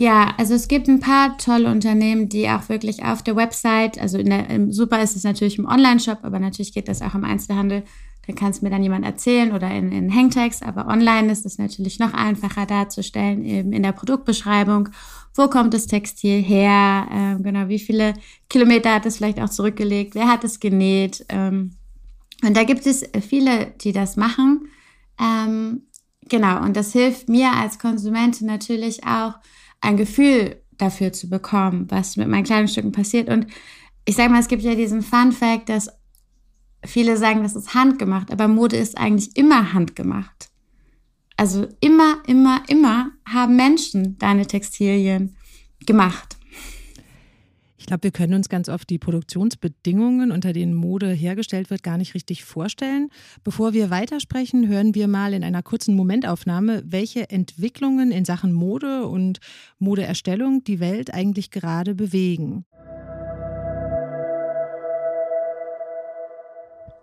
Ja, 0.00 0.32
also 0.38 0.54
es 0.54 0.66
gibt 0.66 0.88
ein 0.88 0.98
paar 0.98 1.36
tolle 1.36 1.70
Unternehmen, 1.70 2.30
die 2.30 2.48
auch 2.48 2.70
wirklich 2.70 3.04
auf 3.04 3.22
der 3.22 3.36
Website, 3.36 4.00
also 4.00 4.16
in 4.16 4.30
der, 4.30 4.48
im 4.48 4.72
Super 4.72 5.02
ist 5.02 5.14
es 5.14 5.24
natürlich 5.24 5.58
im 5.58 5.66
Online-Shop, 5.66 6.20
aber 6.22 6.38
natürlich 6.38 6.72
geht 6.72 6.88
das 6.88 7.02
auch 7.02 7.14
im 7.14 7.22
Einzelhandel. 7.22 7.82
Da 8.26 8.32
kann 8.32 8.50
es 8.50 8.62
mir 8.62 8.70
dann 8.70 8.82
jemand 8.82 9.04
erzählen 9.04 9.52
oder 9.52 9.70
in, 9.70 9.92
in 9.92 10.14
Hangtags, 10.14 10.62
aber 10.62 10.86
online 10.86 11.30
ist 11.30 11.44
es 11.44 11.58
natürlich 11.58 11.98
noch 11.98 12.14
einfacher 12.14 12.64
darzustellen, 12.64 13.44
eben 13.44 13.74
in 13.74 13.82
der 13.82 13.92
Produktbeschreibung. 13.92 14.88
Wo 15.34 15.48
kommt 15.48 15.74
das 15.74 15.86
Textil 15.86 16.42
her? 16.42 17.06
Ähm, 17.12 17.42
genau, 17.42 17.68
wie 17.68 17.78
viele 17.78 18.14
Kilometer 18.48 18.94
hat 18.94 19.04
es 19.04 19.18
vielleicht 19.18 19.38
auch 19.38 19.50
zurückgelegt? 19.50 20.14
Wer 20.14 20.28
hat 20.28 20.44
es 20.44 20.60
genäht? 20.60 21.26
Ähm, 21.28 21.72
und 22.42 22.56
da 22.56 22.64
gibt 22.64 22.86
es 22.86 23.04
viele, 23.20 23.74
die 23.82 23.92
das 23.92 24.16
machen. 24.16 24.66
Ähm, 25.20 25.82
genau, 26.26 26.62
und 26.62 26.74
das 26.74 26.94
hilft 26.94 27.28
mir 27.28 27.52
als 27.52 27.78
Konsumentin 27.78 28.46
natürlich 28.46 29.04
auch, 29.04 29.34
ein 29.80 29.96
Gefühl 29.96 30.60
dafür 30.78 31.12
zu 31.12 31.28
bekommen, 31.28 31.86
was 31.90 32.16
mit 32.16 32.28
meinen 32.28 32.44
Kleidungsstücken 32.44 32.92
passiert. 32.92 33.28
Und 33.28 33.46
ich 34.04 34.16
sage 34.16 34.30
mal, 34.30 34.40
es 34.40 34.48
gibt 34.48 34.62
ja 34.62 34.74
diesen 34.74 35.02
Fun 35.02 35.32
Fact, 35.32 35.68
dass 35.68 35.90
viele 36.84 37.16
sagen, 37.16 37.42
das 37.42 37.56
ist 37.56 37.74
handgemacht, 37.74 38.32
aber 38.32 38.48
Mode 38.48 38.76
ist 38.76 38.96
eigentlich 38.96 39.36
immer 39.36 39.72
handgemacht. 39.72 40.50
Also 41.36 41.68
immer, 41.80 42.22
immer, 42.26 42.62
immer 42.68 43.10
haben 43.26 43.56
Menschen 43.56 44.18
deine 44.18 44.46
Textilien 44.46 45.36
gemacht. 45.86 46.36
Ich 47.80 47.86
glaube, 47.86 48.02
wir 48.02 48.10
können 48.10 48.34
uns 48.34 48.50
ganz 48.50 48.68
oft 48.68 48.90
die 48.90 48.98
Produktionsbedingungen, 48.98 50.32
unter 50.32 50.52
denen 50.52 50.74
Mode 50.74 51.10
hergestellt 51.10 51.70
wird, 51.70 51.82
gar 51.82 51.96
nicht 51.96 52.14
richtig 52.14 52.44
vorstellen. 52.44 53.08
Bevor 53.42 53.72
wir 53.72 53.88
weitersprechen, 53.88 54.68
hören 54.68 54.94
wir 54.94 55.08
mal 55.08 55.32
in 55.32 55.42
einer 55.42 55.62
kurzen 55.62 55.96
Momentaufnahme, 55.96 56.82
welche 56.84 57.30
Entwicklungen 57.30 58.12
in 58.12 58.26
Sachen 58.26 58.52
Mode 58.52 59.06
und 59.06 59.40
Modeerstellung 59.78 60.62
die 60.62 60.78
Welt 60.78 61.14
eigentlich 61.14 61.50
gerade 61.50 61.94
bewegen. 61.94 62.66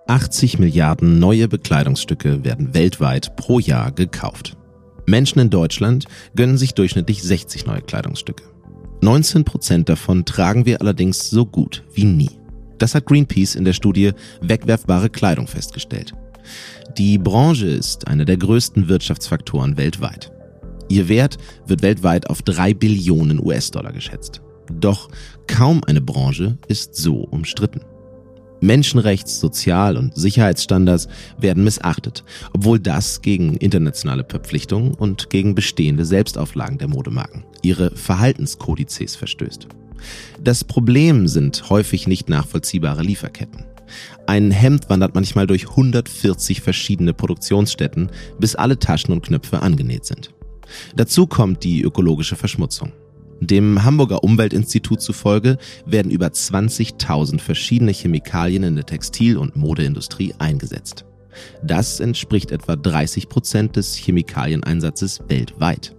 80 0.06 0.60
Milliarden 0.60 1.18
neue 1.18 1.48
Bekleidungsstücke 1.48 2.46
werden 2.46 2.76
weltweit 2.76 3.36
pro 3.36 3.58
Jahr 3.58 3.92
gekauft. 3.92 4.56
Menschen 5.08 5.40
in 5.40 5.50
Deutschland 5.50 6.06
gönnen 6.36 6.58
sich 6.58 6.76
durchschnittlich 6.76 7.24
60 7.24 7.66
neue 7.66 7.82
Kleidungsstücke. 7.82 8.57
19 9.01 9.44
Prozent 9.44 9.89
davon 9.89 10.25
tragen 10.25 10.66
wir 10.66 10.82
allerdings 10.82 11.30
so 11.30 11.46
gut 11.46 11.84
wie 11.94 12.06
nie. 12.06 12.32
Das 12.77 12.96
hat 12.96 13.06
Greenpeace 13.06 13.56
in 13.56 13.66
der 13.66 13.74
Studie 13.74 14.12
Wegwerfbare 14.42 15.10
Kleidung 15.10 15.48
festgestellt. 15.48 16.13
Die 16.98 17.18
Branche 17.18 17.68
ist 17.68 18.08
einer 18.08 18.25
der 18.25 18.38
größten 18.38 18.88
Wirtschaftsfaktoren 18.88 19.77
weltweit. 19.77 20.32
Ihr 20.89 21.10
Wert 21.10 21.38
wird 21.66 21.82
weltweit 21.82 22.30
auf 22.30 22.42
drei 22.42 22.74
Billionen 22.74 23.44
US-Dollar 23.44 23.92
geschätzt. 23.92 24.42
Doch 24.72 25.10
kaum 25.48 25.84
eine 25.86 26.01
Branche 26.01 26.58
ist 26.68 26.96
so 26.96 27.20
umstritten. 27.20 27.82
Menschenrechts-, 28.62 29.40
Sozial- 29.40 29.98
und 29.98 30.16
Sicherheitsstandards 30.16 31.08
werden 31.40 31.64
missachtet, 31.64 32.24
obwohl 32.54 32.80
das 32.80 33.22
gegen 33.22 33.58
internationale 33.58 34.26
Verpflichtungen 34.28 34.94
und 34.94 35.30
gegen 35.30 35.56
bestehende 35.56 36.06
Selbstauflagen 36.06 36.78
der 36.78 36.88
Modemarken, 36.88 37.44
ihre 37.62 37.96
Verhaltenskodizes 37.96 39.16
verstößt. 39.16 39.68
Das 40.42 40.64
Problem 40.64 41.28
sind 41.28 41.70
häufig 41.70 42.08
nicht 42.08 42.30
nachvollziehbare 42.30 43.02
Lieferketten. 43.02 43.66
Ein 44.26 44.52
Hemd 44.52 44.90
wandert 44.90 45.16
manchmal 45.16 45.48
durch 45.48 45.70
140 45.70 46.62
verschiedene 46.62 47.14
Produktionsstätten, 47.14 48.10
bis 48.40 48.56
alle 48.56 48.78
Taschen 48.80 49.14
und 49.14 49.26
Knöpfe 49.26 49.62
angenäht 49.62 50.06
sind. 50.06 50.34
Dazu 50.96 51.28
kommt 51.28 51.64
die 51.64 51.82
ökologische 51.82 52.36
Verschmutzung. 52.36 52.92
Dem 53.39 53.84
Hamburger 53.84 54.24
Umweltinstitut 54.24 55.01
zufolge 55.01 55.58
werden 55.86 56.12
über 56.12 56.27
20.000 56.27 57.39
verschiedene 57.39 57.91
Chemikalien 57.91 58.63
in 58.63 58.75
der 58.75 58.86
Textil- 58.86 59.38
und 59.38 59.56
Modeindustrie 59.56 60.34
eingesetzt. 60.39 61.06
Das 61.63 62.00
entspricht 62.00 62.51
etwa 62.51 62.75
30 62.75 63.29
Prozent 63.29 63.75
des 63.75 63.96
Chemikalieneinsatzes 63.96 65.22
weltweit. 65.27 65.96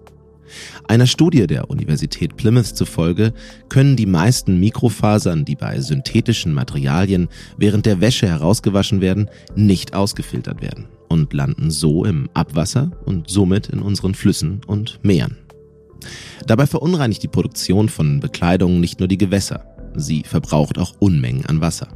Einer 0.87 1.07
Studie 1.07 1.47
der 1.47 1.71
Universität 1.71 2.37
Plymouth 2.37 2.75
zufolge 2.75 3.35
können 3.69 3.97
die 3.97 4.07
meisten 4.07 4.59
Mikrofasern, 4.59 5.45
die 5.45 5.57
bei 5.57 5.79
synthetischen 5.81 6.55
Materialien 6.55 7.29
während 7.57 7.87
der 7.87 8.01
Wäsche 8.01 8.27
herausgewaschen 8.27 9.01
werden, 9.01 9.29
nicht 9.55 9.95
ausgefiltert 9.95 10.63
werden 10.63 10.89
und 11.09 11.33
landen 11.33 11.71
so 11.71 12.05
im 12.05 12.29
Abwasser 12.35 12.91
und 13.05 13.29
somit 13.31 13.69
in 13.69 13.81
unseren 13.81 14.15
Flüssen 14.15 14.61
und 14.67 14.99
Meeren. 15.03 15.37
Dabei 16.47 16.67
verunreinigt 16.67 17.23
die 17.23 17.29
Produktion 17.29 17.89
von 17.89 18.21
Bekleidung 18.21 18.81
nicht 18.81 19.01
nur 19.01 19.09
die 19.09 19.19
Gewässer, 19.19 19.65
sie 19.97 20.23
verbraucht 20.23 20.79
auch 20.79 20.95
Unmengen 20.99 21.47
an 21.47 21.61
Wasser. 21.61 21.89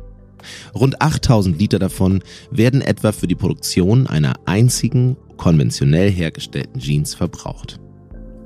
Rund 0.74 1.00
8000 1.00 1.58
Liter 1.58 1.78
davon 1.78 2.22
werden 2.50 2.80
etwa 2.80 3.12
für 3.12 3.26
die 3.26 3.34
Produktion 3.34 4.06
einer 4.06 4.34
einzigen 4.44 5.16
konventionell 5.36 6.10
hergestellten 6.10 6.80
Jeans 6.80 7.14
verbraucht. 7.14 7.78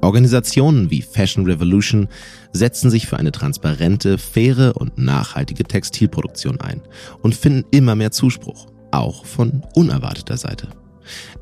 Organisationen 0.02 0.90
wie 0.90 1.02
Fashion 1.02 1.46
Revolution 1.46 2.08
setzen 2.52 2.90
sich 2.90 3.06
für 3.06 3.16
eine 3.16 3.32
transparente, 3.32 4.18
faire 4.18 4.76
und 4.76 4.98
nachhaltige 4.98 5.64
Textilproduktion 5.64 6.60
ein 6.60 6.82
und 7.22 7.34
finden 7.34 7.64
immer 7.70 7.96
mehr 7.96 8.12
Zuspruch, 8.12 8.66
auch 8.92 9.24
von 9.24 9.62
unerwarteter 9.74 10.36
Seite. 10.36 10.68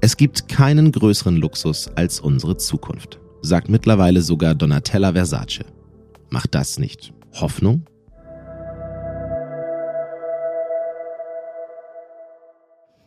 Es 0.00 0.16
gibt 0.16 0.48
keinen 0.48 0.92
größeren 0.92 1.36
Luxus 1.36 1.88
als 1.94 2.20
unsere 2.20 2.56
Zukunft 2.56 3.18
sagt 3.44 3.68
mittlerweile 3.68 4.22
sogar 4.22 4.54
Donatella 4.54 5.12
Versace. 5.12 5.64
Macht 6.30 6.54
das 6.54 6.78
nicht 6.78 7.12
Hoffnung? 7.34 7.86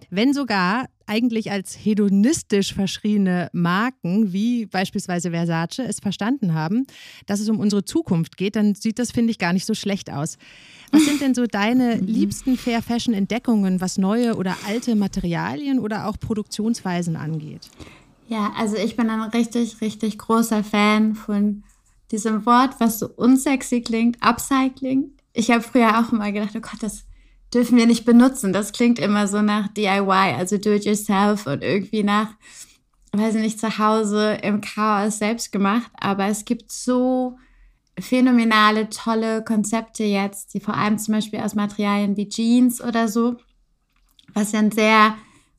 Wenn 0.10 0.34
sogar 0.34 0.88
eigentlich 1.06 1.52
als 1.52 1.74
hedonistisch 1.76 2.74
verschriene 2.74 3.50
Marken 3.52 4.32
wie 4.32 4.66
beispielsweise 4.66 5.32
Versace 5.32 5.80
es 5.80 6.00
verstanden 6.00 6.54
haben, 6.54 6.86
dass 7.26 7.42
es 7.42 7.50
um 7.50 7.60
unsere 7.60 7.84
Zukunft 7.84 8.38
geht, 8.38 8.56
dann 8.56 8.76
sieht 8.76 9.00
das, 9.00 9.12
finde 9.12 9.32
ich, 9.32 9.40
gar 9.40 9.52
nicht 9.52 9.66
so 9.66 9.74
schlecht 9.74 10.12
aus. 10.12 10.38
Was 10.92 11.04
sind 11.04 11.20
denn 11.20 11.34
so 11.34 11.46
deine 11.46 11.96
liebsten 12.00 12.58
Fair 12.58 12.82
Fashion 12.82 13.14
Entdeckungen, 13.14 13.82
was 13.82 13.98
neue 13.98 14.36
oder 14.36 14.56
alte 14.66 14.96
Materialien 14.96 15.80
oder 15.80 16.08
auch 16.08 16.18
Produktionsweisen 16.18 17.18
angeht? 17.18 17.70
Ja, 18.28 18.52
also 18.58 18.76
ich 18.76 18.98
bin 18.98 19.10
ein 19.10 19.22
richtig, 19.22 19.80
richtig 19.80 20.18
großer 20.18 20.64
Fan 20.64 21.16
von 21.16 21.64
diesem 22.12 22.46
Wort, 22.46 22.76
was 22.80 23.00
so 23.00 23.08
unsexy 23.08 23.82
klingt, 23.82 24.18
Upcycling. 24.22 25.12
Ich 25.34 25.50
habe 25.50 25.62
früher 25.62 26.00
auch 26.00 26.12
immer 26.12 26.32
gedacht, 26.32 26.54
oh 26.56 26.60
Gott, 26.60 26.82
das 26.82 27.06
dürfen 27.54 27.78
wir 27.78 27.86
nicht 27.86 28.06
benutzen. 28.06 28.52
Das 28.52 28.74
klingt 28.74 29.00
immer 29.00 29.28
so 29.28 29.42
nach 29.42 29.70
DIY, 29.70 30.36
also 30.38 30.58
do 30.58 30.72
it 30.72 30.86
yourself 30.86 31.48
und 31.48 31.64
irgendwie 31.64 32.04
nach, 32.04 32.32
weiß 33.14 33.36
ich 33.36 33.42
nicht, 33.42 33.60
zu 33.60 33.78
Hause 33.78 34.38
im 34.44 34.60
Chaos 34.60 35.20
selbst 35.20 35.54
gemacht. 35.54 35.90
Aber 35.98 36.26
es 36.26 36.44
gibt 36.44 36.72
so 36.72 37.38
phänomenale, 37.98 38.90
tolle 38.90 39.44
Konzepte 39.44 40.04
jetzt, 40.04 40.54
die 40.54 40.60
vor 40.60 40.76
allem 40.76 40.98
zum 40.98 41.14
Beispiel 41.14 41.40
aus 41.40 41.56
Materialien 41.56 42.18
wie 42.18 42.28
Jeans 42.28 42.82
oder 42.82 43.08
so, 43.08 43.38
was 44.34 44.52
ja 44.52 44.60
ein 44.60 44.72
sehr 44.72 45.16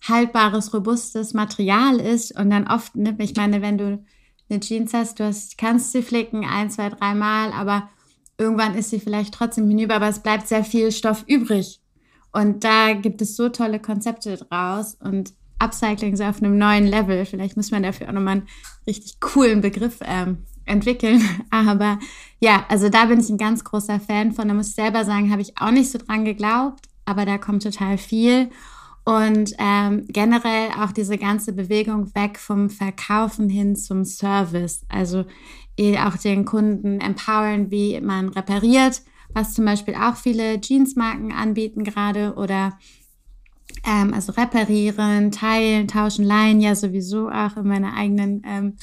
haltbares, 0.07 0.73
robustes 0.73 1.35
Material 1.35 2.01
ist 2.01 2.39
und 2.39 2.51
dann 2.51 2.69
oft, 2.69 2.95
ne, 2.97 3.17
ich 3.19 3.35
meine, 3.37 3.63
wenn 3.63 3.79
du 3.79 4.05
eine 4.51 4.61
Jeans 4.61 4.95
hast, 4.95 5.21
du 5.21 5.25
hast, 5.25 5.59
kannst 5.59 5.93
sie 5.93 6.03
flicken, 6.03 6.45
ein, 6.45 6.71
zwei, 6.71 6.89
dreimal, 6.91 7.53
aber 7.53 7.89
irgendwann 8.39 8.75
ist 8.75 8.91
sie 8.91 9.01
vielleicht 9.01 9.35
trotzdem 9.35 9.69
hinüber, 9.69 9.97
aber 9.97 10.09
es 10.09 10.21
bleibt 10.21 10.49
sehr 10.49 10.65
viel 10.65 10.93
Stoff 10.93 11.25
übrig. 11.27 11.81
Und 12.33 12.65
da 12.65 12.93
gibt 12.93 13.21
es 13.21 13.37
so 13.37 13.49
tolle 13.49 13.81
Konzepte 13.81 14.37
draus 14.37 14.97
und 15.01 15.33
Upcycling 15.59 16.17
so 16.17 16.25
auf 16.25 16.41
einem 16.41 16.57
neuen 16.57 16.87
Level. 16.87 17.25
Vielleicht 17.25 17.57
muss 17.57 17.71
man 17.71 17.83
dafür 17.83 18.09
auch 18.09 18.13
nochmal 18.13 18.37
einen 18.37 18.49
richtig 18.87 19.19
coolen 19.21 19.61
Begriff 19.61 19.99
ähm, 20.03 20.45
entwickeln. 20.65 21.23
Aber 21.51 21.99
ja, 22.39 22.65
also 22.69 22.89
da 22.89 23.07
bin 23.07 23.21
ich 23.21 23.29
ein 23.29 23.39
ganz 23.39 23.65
großer 23.65 23.99
Fan 23.99 24.33
von. 24.33 24.47
Da 24.47 24.55
muss 24.55 24.69
ich 24.69 24.75
selber 24.75 25.05
sagen, 25.05 25.33
habe 25.33 25.43
ich 25.43 25.59
auch 25.59 25.71
nicht 25.71 25.91
so 25.91 25.99
dran 25.99 26.25
geglaubt, 26.25 26.85
aber 27.05 27.25
da 27.25 27.39
kommt 27.39 27.63
total 27.63 27.99
viel. 27.99 28.51
Und 29.09 29.55
ähm, 29.59 30.05
generell 30.09 30.69
auch 30.79 30.93
diese 30.93 31.17
ganze 31.17 31.55
Bewegung 31.55 32.15
weg 32.15 32.39
vom 32.39 32.69
Verkaufen 32.69 33.49
hin 33.49 33.75
zum 33.75 34.05
Service. 34.05 34.85
Also 34.91 35.25
eh 35.79 35.97
auch 35.97 36.19
den 36.19 36.45
Kunden 36.45 37.01
empowern, 37.01 37.71
wie 37.71 37.99
man 38.03 38.29
repariert, 38.29 39.01
was 39.33 39.55
zum 39.55 39.65
Beispiel 39.65 39.95
auch 39.95 40.17
viele 40.17 40.61
Jeansmarken 40.61 41.33
anbieten 41.33 41.85
gerade 41.85 42.35
oder 42.35 42.79
ähm, 43.87 44.13
also 44.13 44.33
reparieren, 44.33 45.31
teilen, 45.33 45.89
tauschen, 45.89 46.27
leihen 46.27 46.61
ja 46.61 46.75
sowieso 46.75 47.31
auch 47.31 47.57
in 47.57 47.67
meiner 47.67 47.95
eigenen 47.95 48.43
ähm, 48.45 48.77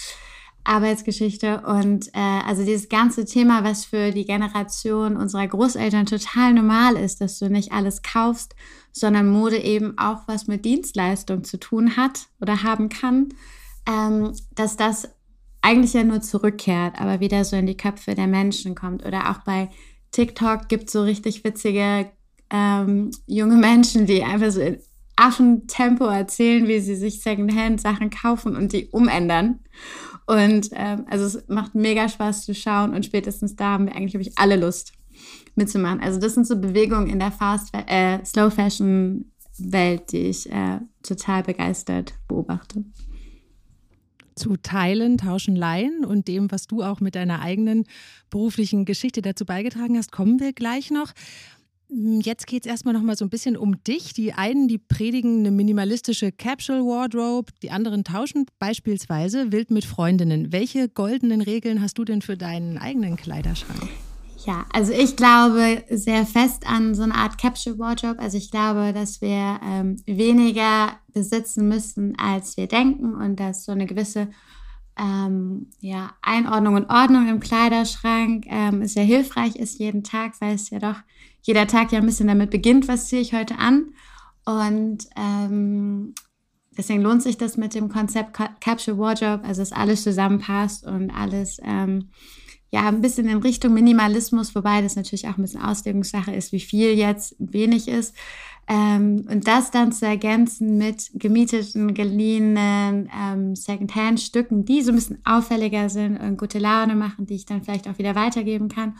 Arbeitsgeschichte. 0.65 1.61
Und 1.61 2.07
äh, 2.09 2.41
also 2.45 2.65
dieses 2.65 2.89
ganze 2.89 3.25
Thema, 3.25 3.63
was 3.63 3.85
für 3.85 4.11
die 4.11 4.25
Generation 4.25 5.15
unserer 5.15 5.47
Großeltern 5.47 6.05
total 6.05 6.53
normal 6.53 6.95
ist, 6.95 7.21
dass 7.21 7.39
du 7.39 7.49
nicht 7.49 7.71
alles 7.71 8.01
kaufst, 8.01 8.55
sondern 8.91 9.29
Mode 9.29 9.57
eben 9.57 9.97
auch 9.97 10.27
was 10.27 10.47
mit 10.47 10.65
Dienstleistung 10.65 11.43
zu 11.43 11.59
tun 11.59 11.97
hat 11.97 12.27
oder 12.41 12.63
haben 12.63 12.89
kann, 12.89 13.29
ähm, 13.87 14.33
dass 14.53 14.77
das 14.77 15.09
eigentlich 15.61 15.93
ja 15.93 16.03
nur 16.03 16.21
zurückkehrt, 16.21 16.99
aber 16.99 17.19
wieder 17.19 17.43
so 17.43 17.55
in 17.55 17.65
die 17.65 17.77
Köpfe 17.77 18.13
der 18.13 18.27
Menschen 18.27 18.75
kommt. 18.75 19.05
Oder 19.05 19.31
auch 19.31 19.39
bei 19.43 19.69
TikTok 20.11 20.69
gibt 20.69 20.85
es 20.85 20.93
so 20.93 21.01
richtig 21.01 21.43
witzige 21.43 22.11
ähm, 22.51 23.11
junge 23.25 23.55
Menschen, 23.55 24.05
die 24.05 24.23
einfach 24.23 24.51
so 24.51 24.61
Affentempo 25.15 26.05
erzählen, 26.05 26.67
wie 26.67 26.79
sie 26.79 26.95
sich 26.95 27.21
Secondhand-Sachen 27.21 28.09
kaufen 28.09 28.55
und 28.55 28.73
die 28.73 28.87
umändern. 28.87 29.59
Und 30.25 30.69
ähm, 30.73 31.05
also 31.09 31.25
es 31.25 31.47
macht 31.47 31.75
mega 31.75 32.09
Spaß 32.09 32.45
zu 32.45 32.55
schauen 32.55 32.93
und 32.93 33.05
spätestens 33.05 33.55
da 33.55 33.73
haben 33.73 33.85
wir 33.85 33.95
eigentlich, 33.95 34.11
glaube 34.11 34.23
ich, 34.23 34.37
alle 34.37 34.55
Lust 34.55 34.93
mitzumachen. 35.55 36.01
Also 36.01 36.19
das 36.19 36.33
sind 36.33 36.47
so 36.47 36.59
Bewegungen 36.59 37.07
in 37.07 37.19
der 37.19 37.31
Fast 37.31 37.69
äh, 37.73 38.23
Slow 38.25 38.49
Fashion 38.49 39.31
Welt, 39.57 40.11
die 40.11 40.27
ich 40.27 40.51
äh, 40.51 40.79
total 41.03 41.43
begeistert 41.43 42.13
beobachte. 42.27 42.83
Zu 44.35 44.57
Teilen, 44.57 45.17
Tauschen, 45.17 45.55
Leihen 45.55 46.03
und 46.03 46.27
dem, 46.27 46.51
was 46.51 46.67
du 46.67 46.83
auch 46.83 46.99
mit 46.99 47.15
deiner 47.15 47.41
eigenen 47.41 47.85
beruflichen 48.29 48.83
Geschichte 48.83 49.21
dazu 49.21 49.45
beigetragen 49.45 49.97
hast, 49.97 50.11
kommen 50.11 50.41
wir 50.41 50.51
gleich 50.51 50.91
noch. 50.91 51.13
Hm, 51.89 52.21
jetzt 52.21 52.47
geht 52.47 52.65
es 52.65 52.69
erstmal 52.69 52.93
noch 52.93 53.01
mal 53.01 53.15
so 53.15 53.25
ein 53.25 53.29
bisschen 53.29 53.57
um 53.57 53.83
dich. 53.83 54.13
Die 54.13 54.33
einen, 54.33 54.67
die 54.67 54.77
predigen 54.77 55.39
eine 55.39 55.51
minimalistische 55.51 56.31
Capsule 56.31 56.83
Wardrobe, 56.83 57.51
die 57.61 57.71
anderen 57.71 58.03
tauschen 58.03 58.45
beispielsweise 58.59 59.51
wild 59.51 59.71
mit 59.71 59.85
Freundinnen. 59.85 60.51
Welche 60.51 60.89
goldenen 60.89 61.41
Regeln 61.41 61.81
hast 61.81 61.97
du 61.97 62.05
denn 62.05 62.21
für 62.21 62.37
deinen 62.37 62.77
eigenen 62.77 63.15
Kleiderschrank? 63.15 63.89
Ja, 64.45 64.65
also 64.71 64.93
ich 64.93 65.15
glaube 65.15 65.83
sehr 65.89 66.25
fest 66.25 66.67
an 66.67 66.93
so 66.93 67.01
eine 67.01 67.15
Art 67.15 67.39
Capsule 67.39 67.79
Wardrobe. 67.79 68.19
Also 68.19 68.37
ich 68.37 68.51
glaube, 68.51 68.93
dass 68.93 69.21
wir 69.21 69.59
ähm, 69.63 69.95
weniger 70.05 70.99
besitzen 71.13 71.67
müssen, 71.67 72.15
als 72.19 72.55
wir 72.55 72.67
denken 72.67 73.15
und 73.15 73.39
dass 73.39 73.65
so 73.65 73.71
eine 73.71 73.87
gewisse 73.87 74.29
ähm, 74.99 75.71
ja, 75.79 76.13
Einordnung 76.21 76.75
und 76.75 76.89
Ordnung 76.89 77.27
im 77.27 77.39
Kleiderschrank 77.39 78.45
ähm, 78.47 78.85
sehr 78.85 79.03
hilfreich 79.03 79.55
ist 79.55 79.79
jeden 79.79 80.03
Tag, 80.03 80.39
weil 80.39 80.55
es 80.55 80.69
ja 80.69 80.79
doch 80.79 80.97
jeder 81.45 81.67
Tag 81.67 81.91
ja 81.91 81.99
ein 81.99 82.05
bisschen 82.07 82.27
damit 82.27 82.49
beginnt, 82.49 82.87
was 82.87 83.07
ziehe 83.07 83.21
ich 83.21 83.33
heute 83.33 83.59
an. 83.59 83.93
Und 84.45 85.07
ähm, 85.15 86.15
deswegen 86.75 87.03
lohnt 87.03 87.21
sich 87.21 87.37
das 87.37 87.55
mit 87.55 87.75
dem 87.75 87.87
Konzept 87.87 88.35
Capsule 88.59 88.97
Wardrobe, 88.97 89.43
also 89.43 89.61
dass 89.61 89.71
alles 89.71 90.03
zusammenpasst 90.03 90.85
und 90.85 91.11
alles 91.11 91.59
ähm, 91.63 92.09
ja 92.71 92.87
ein 92.87 93.01
bisschen 93.01 93.27
in 93.27 93.37
Richtung 93.37 93.75
Minimalismus, 93.75 94.55
wobei 94.55 94.81
das 94.81 94.95
natürlich 94.95 95.27
auch 95.27 95.37
ein 95.37 95.43
bisschen 95.43 95.61
Auslegungssache 95.61 96.33
ist, 96.33 96.51
wie 96.51 96.59
viel 96.59 96.93
jetzt 96.93 97.35
wenig 97.37 97.87
ist. 97.87 98.15
Ähm, 98.67 99.27
und 99.29 99.47
das 99.47 99.69
dann 99.69 99.91
zu 99.91 100.07
ergänzen 100.07 100.79
mit 100.79 101.11
gemieteten, 101.13 101.93
geliehenen 101.93 103.07
ähm, 103.15 103.55
Secondhand-Stücken, 103.55 104.65
die 104.65 104.81
so 104.81 104.91
ein 104.91 104.95
bisschen 104.95 105.19
auffälliger 105.25 105.89
sind 105.89 106.17
und 106.17 106.39
gute 106.39 106.57
Laune 106.57 106.95
machen, 106.95 107.27
die 107.27 107.35
ich 107.35 107.45
dann 107.45 107.61
vielleicht 107.61 107.87
auch 107.87 107.99
wieder 107.99 108.15
weitergeben 108.15 108.67
kann. 108.67 108.95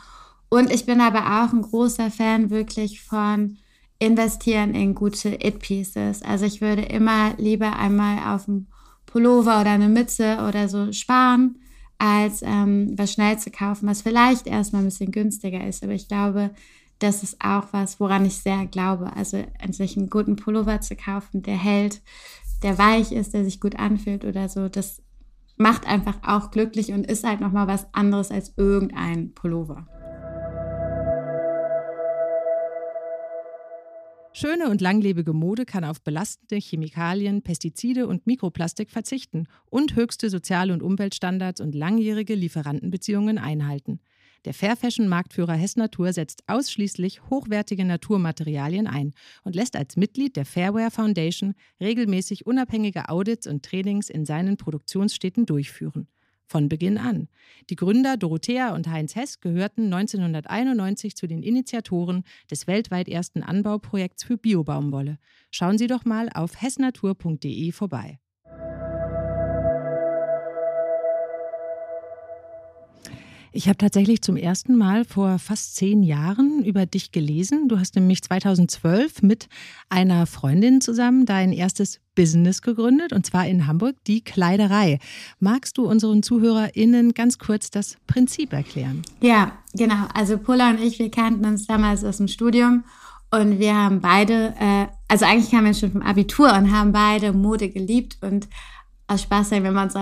Und 0.50 0.72
ich 0.72 0.86
bin 0.86 1.02
aber 1.02 1.44
auch 1.44 1.54
ein 1.54 1.62
großer 1.62 2.12
Fan 2.12 2.50
wirklich 2.50 3.02
von 3.02 3.58
investieren 4.00 4.76
in 4.76 4.96
gute 4.96 5.30
It-Pieces. 5.30 6.22
Also 6.22 6.46
ich 6.46 6.62
würde 6.62 6.84
immer 6.84 7.34
lieber 7.38 7.78
einmal 7.78 8.36
auf 8.36 8.48
einen 8.48 8.68
Pullover 9.06 9.62
oder 9.62 9.72
eine 9.72 9.90
Mütze 9.90 10.38
oder 10.48 10.68
so 10.68 10.92
sparen, 10.92 11.60
als 11.98 12.42
ähm, 12.42 12.94
was 12.98 13.14
schnell 13.14 13.40
zu 13.40 13.52
kaufen, 13.52 13.88
was 13.88 14.02
vielleicht 14.02 14.48
erstmal 14.48 14.82
ein 14.82 14.86
bisschen 14.86 15.12
günstiger 15.12 15.66
ist. 15.66 15.84
Aber 15.84 15.94
ich 15.94 16.08
glaube, 16.08 16.52
das 17.00 17.24
ist 17.24 17.38
auch 17.42 17.68
was, 17.72 18.00
woran 18.00 18.26
ich 18.26 18.38
sehr 18.38 18.66
glaube. 18.66 19.16
Also 19.16 19.44
sich 19.72 19.98
einen 19.98 20.10
guten 20.10 20.36
Pullover 20.36 20.82
zu 20.82 20.96
kaufen, 20.96 21.44
der 21.44 21.58
hält, 21.58 22.02
der 22.64 22.78
weich 22.78 23.12
ist, 23.12 23.34
der 23.34 23.44
sich 23.44 23.60
gut 23.60 23.78
anfühlt 23.78 24.26
oder 24.26 24.50
so, 24.50 24.70
das 24.70 25.02
macht 25.58 25.88
einfach 25.88 26.18
auch 26.24 26.52
glücklich 26.52 26.92
und 26.92 27.08
ist 27.08 27.24
halt 27.24 27.40
nochmal 27.40 27.68
was 27.68 27.88
anderes 27.94 28.32
als 28.32 28.54
irgendein 28.58 29.34
Pullover. 29.34 29.88
Schöne 34.38 34.70
und 34.70 34.82
langlebige 34.82 35.32
Mode 35.32 35.64
kann 35.64 35.86
auf 35.86 36.02
belastende 36.02 36.58
Chemikalien, 36.58 37.42
Pestizide 37.42 38.06
und 38.06 38.28
Mikroplastik 38.28 38.92
verzichten 38.92 39.48
und 39.70 39.96
höchste 39.96 40.30
soziale 40.30 40.74
und 40.74 40.84
Umweltstandards 40.84 41.62
und 41.62 41.74
langjährige 41.74 42.36
Lieferantenbeziehungen 42.36 43.38
einhalten. 43.38 44.02
Der 44.44 44.54
Fair 44.54 44.76
Fashion 44.76 45.08
Marktführer 45.08 45.54
Hess 45.54 45.78
Natur 45.78 46.12
setzt 46.12 46.44
ausschließlich 46.48 47.30
hochwertige 47.30 47.86
Naturmaterialien 47.86 48.88
ein 48.88 49.14
und 49.46 49.56
lässt 49.56 49.78
als 49.78 49.96
Mitglied 49.96 50.36
der 50.36 50.44
Fairware 50.44 50.92
Foundation 50.92 51.54
regelmäßig 51.80 52.46
unabhängige 52.46 53.08
Audits 53.08 53.48
und 53.48 53.64
Trainings 53.64 54.10
in 54.10 54.26
seinen 54.26 54.58
Produktionsstätten 54.58 55.46
durchführen 55.46 56.10
von 56.46 56.70
Beginn 56.70 56.98
an. 56.98 57.28
Die 57.70 57.76
Gründer 57.76 58.18
Dorothea 58.18 58.74
und 58.74 58.88
Heinz 58.88 59.16
Hess 59.16 59.40
gehörten 59.42 59.86
1991 59.94 61.16
zu 61.16 61.28
den 61.28 61.44
Initiatoren 61.44 62.24
des 62.50 62.68
weltweit 62.68 63.10
ersten 63.10 63.44
Anbauprojekts 63.44 64.24
für 64.24 64.38
Biobaumwolle. 64.38 65.18
Schauen 65.52 65.78
Sie 65.78 65.88
doch 65.88 66.06
mal 66.06 66.30
auf 66.34 66.62
hessnatur.de 66.62 67.72
vorbei. 67.72 68.20
Ich 73.56 73.70
habe 73.70 73.78
tatsächlich 73.78 74.22
zum 74.22 74.36
ersten 74.36 74.76
Mal 74.76 75.06
vor 75.06 75.40
fast 75.40 75.78
zehn 75.78 76.04
Jahren 76.04 76.62
über 76.66 76.86
dich 76.86 77.14
gelesen. 77.14 77.70
Du 77.70 77.80
hast 77.80 77.96
nämlich 77.96 78.22
2012 78.22 79.22
mit 79.22 79.48
einer 79.88 80.26
Freundin 80.26 80.82
zusammen 80.82 81.26
dein 81.26 81.54
erstes 81.54 82.02
Business 82.16 82.62
gegründet, 82.62 83.14
und 83.14 83.26
zwar 83.26 83.48
in 83.48 83.66
Hamburg, 83.66 83.96
die 84.08 84.22
Kleiderei. 84.22 85.00
Magst 85.40 85.78
du 85.78 85.88
unseren 85.88 86.22
ZuhörerInnen 86.22 87.14
ganz 87.14 87.40
kurz 87.40 87.72
das 87.72 87.96
Prinzip 88.08 88.52
erklären? 88.52 89.04
Ja, 89.22 89.54
genau. 89.74 90.04
Also 90.14 90.38
Pulla 90.38 90.72
und 90.72 90.82
ich, 90.82 91.00
wir 91.00 91.10
kannten 91.10 91.46
uns 91.46 91.66
damals 91.66 92.04
aus 92.04 92.18
dem 92.18 92.28
Studium 92.28 92.84
und 93.32 93.60
wir 93.60 93.74
haben 93.74 94.02
beide, 94.02 94.54
äh, 94.60 94.88
also 95.08 95.24
eigentlich 95.24 95.52
kamen 95.52 95.68
wir 95.68 95.74
schon 95.74 95.94
vom 95.94 96.02
Abitur 96.02 96.54
und 96.54 96.74
haben 96.74 96.92
beide 96.92 97.32
Mode 97.32 97.70
geliebt 97.70 98.18
und 98.20 98.50
aus 99.08 99.22
Spaß 99.22 99.48
sagen, 99.48 99.64
wenn 99.64 99.74
man 99.74 99.90
so 99.90 100.00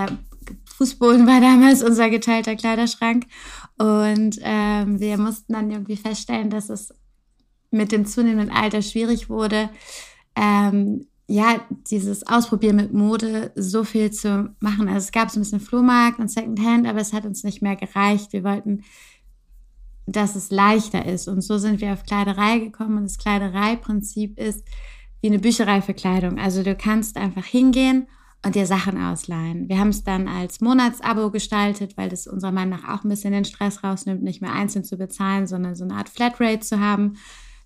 Fußboden 0.77 1.27
war 1.27 1.39
damals 1.39 1.83
unser 1.83 2.09
geteilter 2.09 2.55
Kleiderschrank. 2.55 3.25
Und 3.77 4.39
ähm, 4.41 4.99
wir 4.99 5.17
mussten 5.17 5.53
dann 5.53 5.71
irgendwie 5.71 5.97
feststellen, 5.97 6.49
dass 6.49 6.69
es 6.69 6.93
mit 7.71 7.91
dem 7.91 8.05
zunehmenden 8.05 8.55
Alter 8.55 8.81
schwierig 8.81 9.29
wurde, 9.29 9.69
ähm, 10.36 11.07
ja, 11.27 11.62
dieses 11.89 12.27
Ausprobieren 12.27 12.75
mit 12.75 12.93
Mode 12.93 13.51
so 13.55 13.83
viel 13.83 14.12
zu 14.12 14.53
machen. 14.59 14.88
Also 14.88 14.99
es 14.99 15.12
gab 15.12 15.29
so 15.31 15.39
ein 15.39 15.43
bisschen 15.43 15.59
Flohmarkt 15.59 16.19
und 16.19 16.29
Secondhand, 16.29 16.86
aber 16.86 16.99
es 16.99 17.13
hat 17.13 17.25
uns 17.25 17.43
nicht 17.43 17.62
mehr 17.62 17.75
gereicht. 17.75 18.33
Wir 18.33 18.43
wollten, 18.43 18.83
dass 20.05 20.36
es 20.36 20.51
leichter 20.51 21.05
ist. 21.05 21.27
Und 21.27 21.41
so 21.41 21.57
sind 21.57 21.81
wir 21.81 21.93
auf 21.93 22.03
Kleiderei 22.03 22.59
gekommen. 22.59 22.97
Und 22.97 23.03
das 23.03 23.17
Kleidereiprinzip 23.17 24.38
ist 24.38 24.65
wie 25.21 25.27
eine 25.27 25.39
Bücherei 25.39 25.81
für 25.81 25.93
Kleidung. 25.93 26.39
Also 26.39 26.62
du 26.62 26.75
kannst 26.75 27.15
einfach 27.15 27.45
hingehen 27.45 28.07
und 28.45 28.56
dir 28.56 28.65
Sachen 28.65 29.01
ausleihen. 29.01 29.69
Wir 29.69 29.79
haben 29.79 29.89
es 29.89 30.03
dann 30.03 30.27
als 30.27 30.60
Monatsabo 30.60 31.32
gestaltet, 31.32 31.97
weil 31.97 32.10
das 32.10 32.27
unserer 32.27 32.51
Meinung 32.51 32.79
nach 32.82 32.89
auch 32.89 33.03
ein 33.03 33.10
bisschen 33.10 33.32
den 33.32 33.45
Stress 33.45 33.84
rausnimmt, 33.84 34.21
nicht 34.21 34.41
mehr 34.41 34.53
einzeln 34.53 34.84
zu 34.84 34.97
bezahlen, 34.97 35.47
sondern 35.47 35.75
so 35.75 35.86
eine 35.86 35.95
Art 35.95 36.10
Flatrate 36.10 36.60
zu 36.60 36.79
haben. 36.79 37.15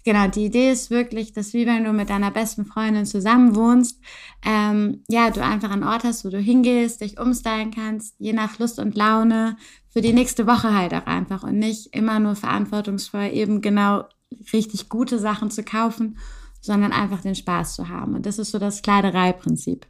genau, 0.06 0.28
die 0.28 0.46
Idee 0.46 0.72
ist 0.72 0.90
wirklich, 0.90 1.34
dass 1.34 1.54
wie 1.54 1.66
wenn 1.66 1.84
du 1.84 1.92
mit 1.92 2.10
deiner 2.10 2.32
besten 2.32 2.66
Freundin 2.66 3.06
zusammen 3.06 3.56
wohnst, 3.56 4.00
ähm, 4.46 5.04
ja, 5.10 5.32
du 5.32 5.44
einfach 5.44 5.72
einen 5.72 5.84
Ort 5.84 6.06
hast, 6.06 6.24
wo 6.24 6.30
du 6.30 6.40
hingehst, 6.40 7.02
dich 7.02 7.20
umstylen 7.20 7.72
kannst, 7.72 8.16
je 8.20 8.32
nach 8.32 8.58
Lust 8.58 8.80
und 8.80 8.96
Laune, 8.96 9.58
für 9.90 10.02
die 10.02 10.14
nächste 10.14 10.48
Woche 10.48 10.74
halt 10.74 10.94
auch 10.94 11.08
einfach 11.08 11.44
und 11.44 11.58
nicht 11.58 11.94
immer 11.94 12.20
nur 12.20 12.36
verantwortungsvoll 12.36 13.32
eben 13.34 13.62
genau 13.62 14.06
richtig 14.54 14.90
gute 14.90 15.20
Sachen 15.20 15.52
zu 15.52 15.64
kaufen, 15.64 16.18
sondern 16.62 16.92
einfach 16.92 17.22
den 17.22 17.36
Spaß 17.36 17.76
zu 17.76 17.90
haben. 17.90 18.14
Und 18.16 18.26
das 18.26 18.40
ist 18.40 18.52
so 18.52 18.60
das 18.60 18.82
Kleidereiprinzip. 18.82 19.88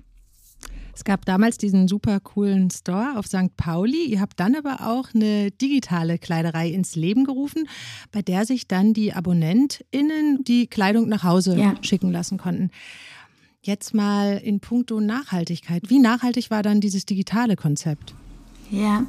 Es 0.98 1.04
gab 1.04 1.26
damals 1.26 1.60
diesen 1.60 1.88
super 1.88 2.20
coolen 2.20 2.72
Store 2.72 3.20
auf 3.20 3.28
St. 3.28 3.56
Pauli. 3.56 4.06
Ihr 4.06 4.20
habt 4.20 4.40
dann 4.40 4.56
aber 4.56 4.88
auch 4.88 5.14
eine 5.14 5.52
digitale 5.52 6.18
Kleiderei 6.18 6.70
ins 6.70 6.96
Leben 6.96 7.24
gerufen, 7.24 7.70
bei 8.12 8.24
der 8.24 8.48
sich 8.48 8.68
dann 8.68 8.96
die 8.96 9.14
AbonnentInnen 9.14 10.44
die 10.44 10.66
Kleidung 10.66 11.08
nach 11.08 11.24
Hause 11.24 11.56
ja. 11.56 11.76
schicken 11.84 12.12
lassen 12.12 12.40
konnten. 12.40 12.72
Jetzt 13.62 13.94
mal 13.94 14.42
in 14.44 14.60
puncto 14.60 15.00
Nachhaltigkeit. 15.00 15.84
Wie 15.88 16.00
nachhaltig 16.00 16.50
war 16.50 16.64
dann 16.64 16.82
dieses 16.82 17.06
digitale 17.06 17.56
Konzept? 17.56 18.16
Ja, 18.72 19.06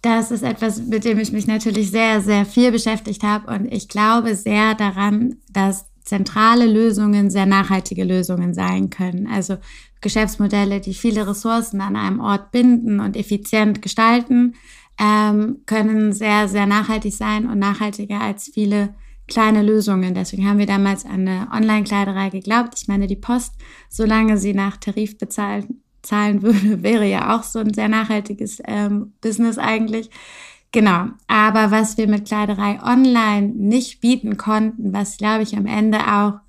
das 0.00 0.30
ist 0.30 0.42
etwas, 0.42 0.78
mit 0.78 1.04
dem 1.04 1.18
ich 1.18 1.30
mich 1.30 1.46
natürlich 1.46 1.90
sehr, 1.90 2.22
sehr 2.22 2.46
viel 2.46 2.72
beschäftigt 2.72 3.22
habe. 3.22 3.54
Und 3.54 3.70
ich 3.70 3.88
glaube 3.88 4.34
sehr 4.34 4.74
daran, 4.74 5.36
dass 5.50 5.84
zentrale 6.04 6.64
Lösungen 6.64 7.28
sehr 7.28 7.44
nachhaltige 7.44 8.04
Lösungen 8.04 8.54
sein 8.54 8.88
können. 8.88 9.26
Also 9.26 9.58
Geschäftsmodelle, 10.02 10.80
die 10.80 10.94
viele 10.94 11.26
Ressourcen 11.26 11.80
an 11.80 11.96
einem 11.96 12.20
Ort 12.20 12.50
binden 12.52 13.00
und 13.00 13.16
effizient 13.16 13.80
gestalten, 13.80 14.54
ähm, 15.00 15.62
können 15.66 16.12
sehr, 16.12 16.48
sehr 16.48 16.66
nachhaltig 16.66 17.14
sein 17.14 17.46
und 17.46 17.58
nachhaltiger 17.58 18.20
als 18.20 18.50
viele 18.52 18.94
kleine 19.26 19.62
Lösungen. 19.62 20.14
Deswegen 20.14 20.46
haben 20.46 20.58
wir 20.58 20.66
damals 20.66 21.04
an 21.04 21.26
eine 21.26 21.48
Online-Kleiderei 21.52 22.28
geglaubt. 22.28 22.74
Ich 22.76 22.88
meine, 22.88 23.06
die 23.06 23.16
Post, 23.16 23.54
solange 23.88 24.36
sie 24.36 24.52
nach 24.52 24.76
Tarif 24.76 25.16
bezahlen, 25.16 25.82
zahlen 26.02 26.42
würde, 26.42 26.82
wäre 26.82 27.06
ja 27.06 27.36
auch 27.36 27.42
so 27.42 27.60
ein 27.60 27.72
sehr 27.72 27.88
nachhaltiges 27.88 28.60
ähm, 28.66 29.14
Business 29.20 29.56
eigentlich. 29.56 30.10
Genau. 30.72 31.06
Aber 31.26 31.70
was 31.70 31.96
wir 31.96 32.08
mit 32.08 32.26
Kleiderei 32.26 32.80
online 32.82 33.48
nicht 33.48 34.00
bieten 34.00 34.36
konnten, 34.36 34.92
was 34.92 35.18
glaube 35.18 35.42
ich 35.42 35.56
am 35.56 35.66
Ende 35.66 35.98
auch 35.98 36.40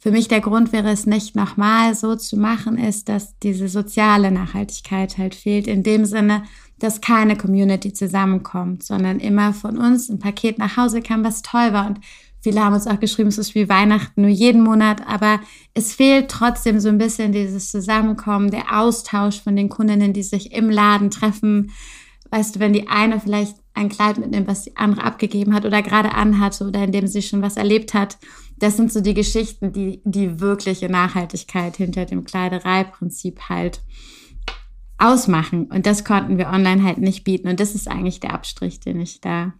für 0.00 0.12
mich 0.12 0.28
der 0.28 0.40
Grund 0.40 0.72
wäre, 0.72 0.90
es 0.90 1.06
nicht 1.06 1.34
nochmal 1.34 1.94
so 1.94 2.14
zu 2.14 2.36
machen, 2.36 2.78
ist, 2.78 3.08
dass 3.08 3.36
diese 3.40 3.68
soziale 3.68 4.30
Nachhaltigkeit 4.30 5.18
halt 5.18 5.34
fehlt. 5.34 5.66
In 5.66 5.82
dem 5.82 6.04
Sinne, 6.04 6.44
dass 6.78 7.00
keine 7.00 7.36
Community 7.36 7.92
zusammenkommt, 7.92 8.84
sondern 8.84 9.18
immer 9.18 9.52
von 9.52 9.76
uns 9.76 10.08
ein 10.08 10.20
Paket 10.20 10.58
nach 10.58 10.76
Hause 10.76 11.02
kam, 11.02 11.24
was 11.24 11.42
toll 11.42 11.72
war. 11.72 11.88
Und 11.88 11.98
viele 12.40 12.64
haben 12.64 12.74
uns 12.74 12.86
auch 12.86 13.00
geschrieben, 13.00 13.28
es 13.28 13.38
ist 13.38 13.56
wie 13.56 13.68
Weihnachten 13.68 14.22
nur 14.22 14.30
jeden 14.30 14.62
Monat, 14.62 15.02
aber 15.04 15.40
es 15.74 15.92
fehlt 15.92 16.30
trotzdem 16.30 16.78
so 16.78 16.88
ein 16.88 16.98
bisschen 16.98 17.32
dieses 17.32 17.72
Zusammenkommen, 17.72 18.52
der 18.52 18.78
Austausch 18.78 19.40
von 19.42 19.56
den 19.56 19.68
Kundinnen, 19.68 20.12
die 20.12 20.22
sich 20.22 20.52
im 20.52 20.70
Laden 20.70 21.10
treffen. 21.10 21.72
Weißt 22.30 22.54
du, 22.54 22.60
wenn 22.60 22.72
die 22.72 22.88
eine 22.88 23.18
vielleicht 23.18 23.56
ein 23.74 23.88
Kleid 23.88 24.18
mitnimmt, 24.18 24.46
was 24.46 24.62
die 24.62 24.76
andere 24.76 25.02
abgegeben 25.02 25.54
hat 25.54 25.64
oder 25.64 25.82
gerade 25.82 26.12
anhatte 26.12 26.68
oder 26.68 26.84
in 26.84 26.92
dem 26.92 27.08
sie 27.08 27.22
schon 27.22 27.42
was 27.42 27.56
erlebt 27.56 27.94
hat 27.94 28.18
das 28.58 28.76
sind 28.76 28.92
so 28.92 29.00
die 29.00 29.14
Geschichten, 29.14 29.72
die 29.72 30.00
die 30.04 30.40
wirkliche 30.40 30.88
Nachhaltigkeit 30.88 31.76
hinter 31.76 32.04
dem 32.04 32.24
Kleidereiprinzip 32.24 33.48
halt 33.48 33.82
ausmachen. 34.98 35.66
Und 35.66 35.86
das 35.86 36.04
konnten 36.04 36.38
wir 36.38 36.48
online 36.48 36.82
halt 36.82 36.98
nicht 36.98 37.24
bieten. 37.24 37.48
Und 37.48 37.60
das 37.60 37.74
ist 37.74 37.88
eigentlich 37.88 38.20
der 38.20 38.34
Abstrich, 38.34 38.80
den 38.80 39.00
ich 39.00 39.20
da 39.20 39.54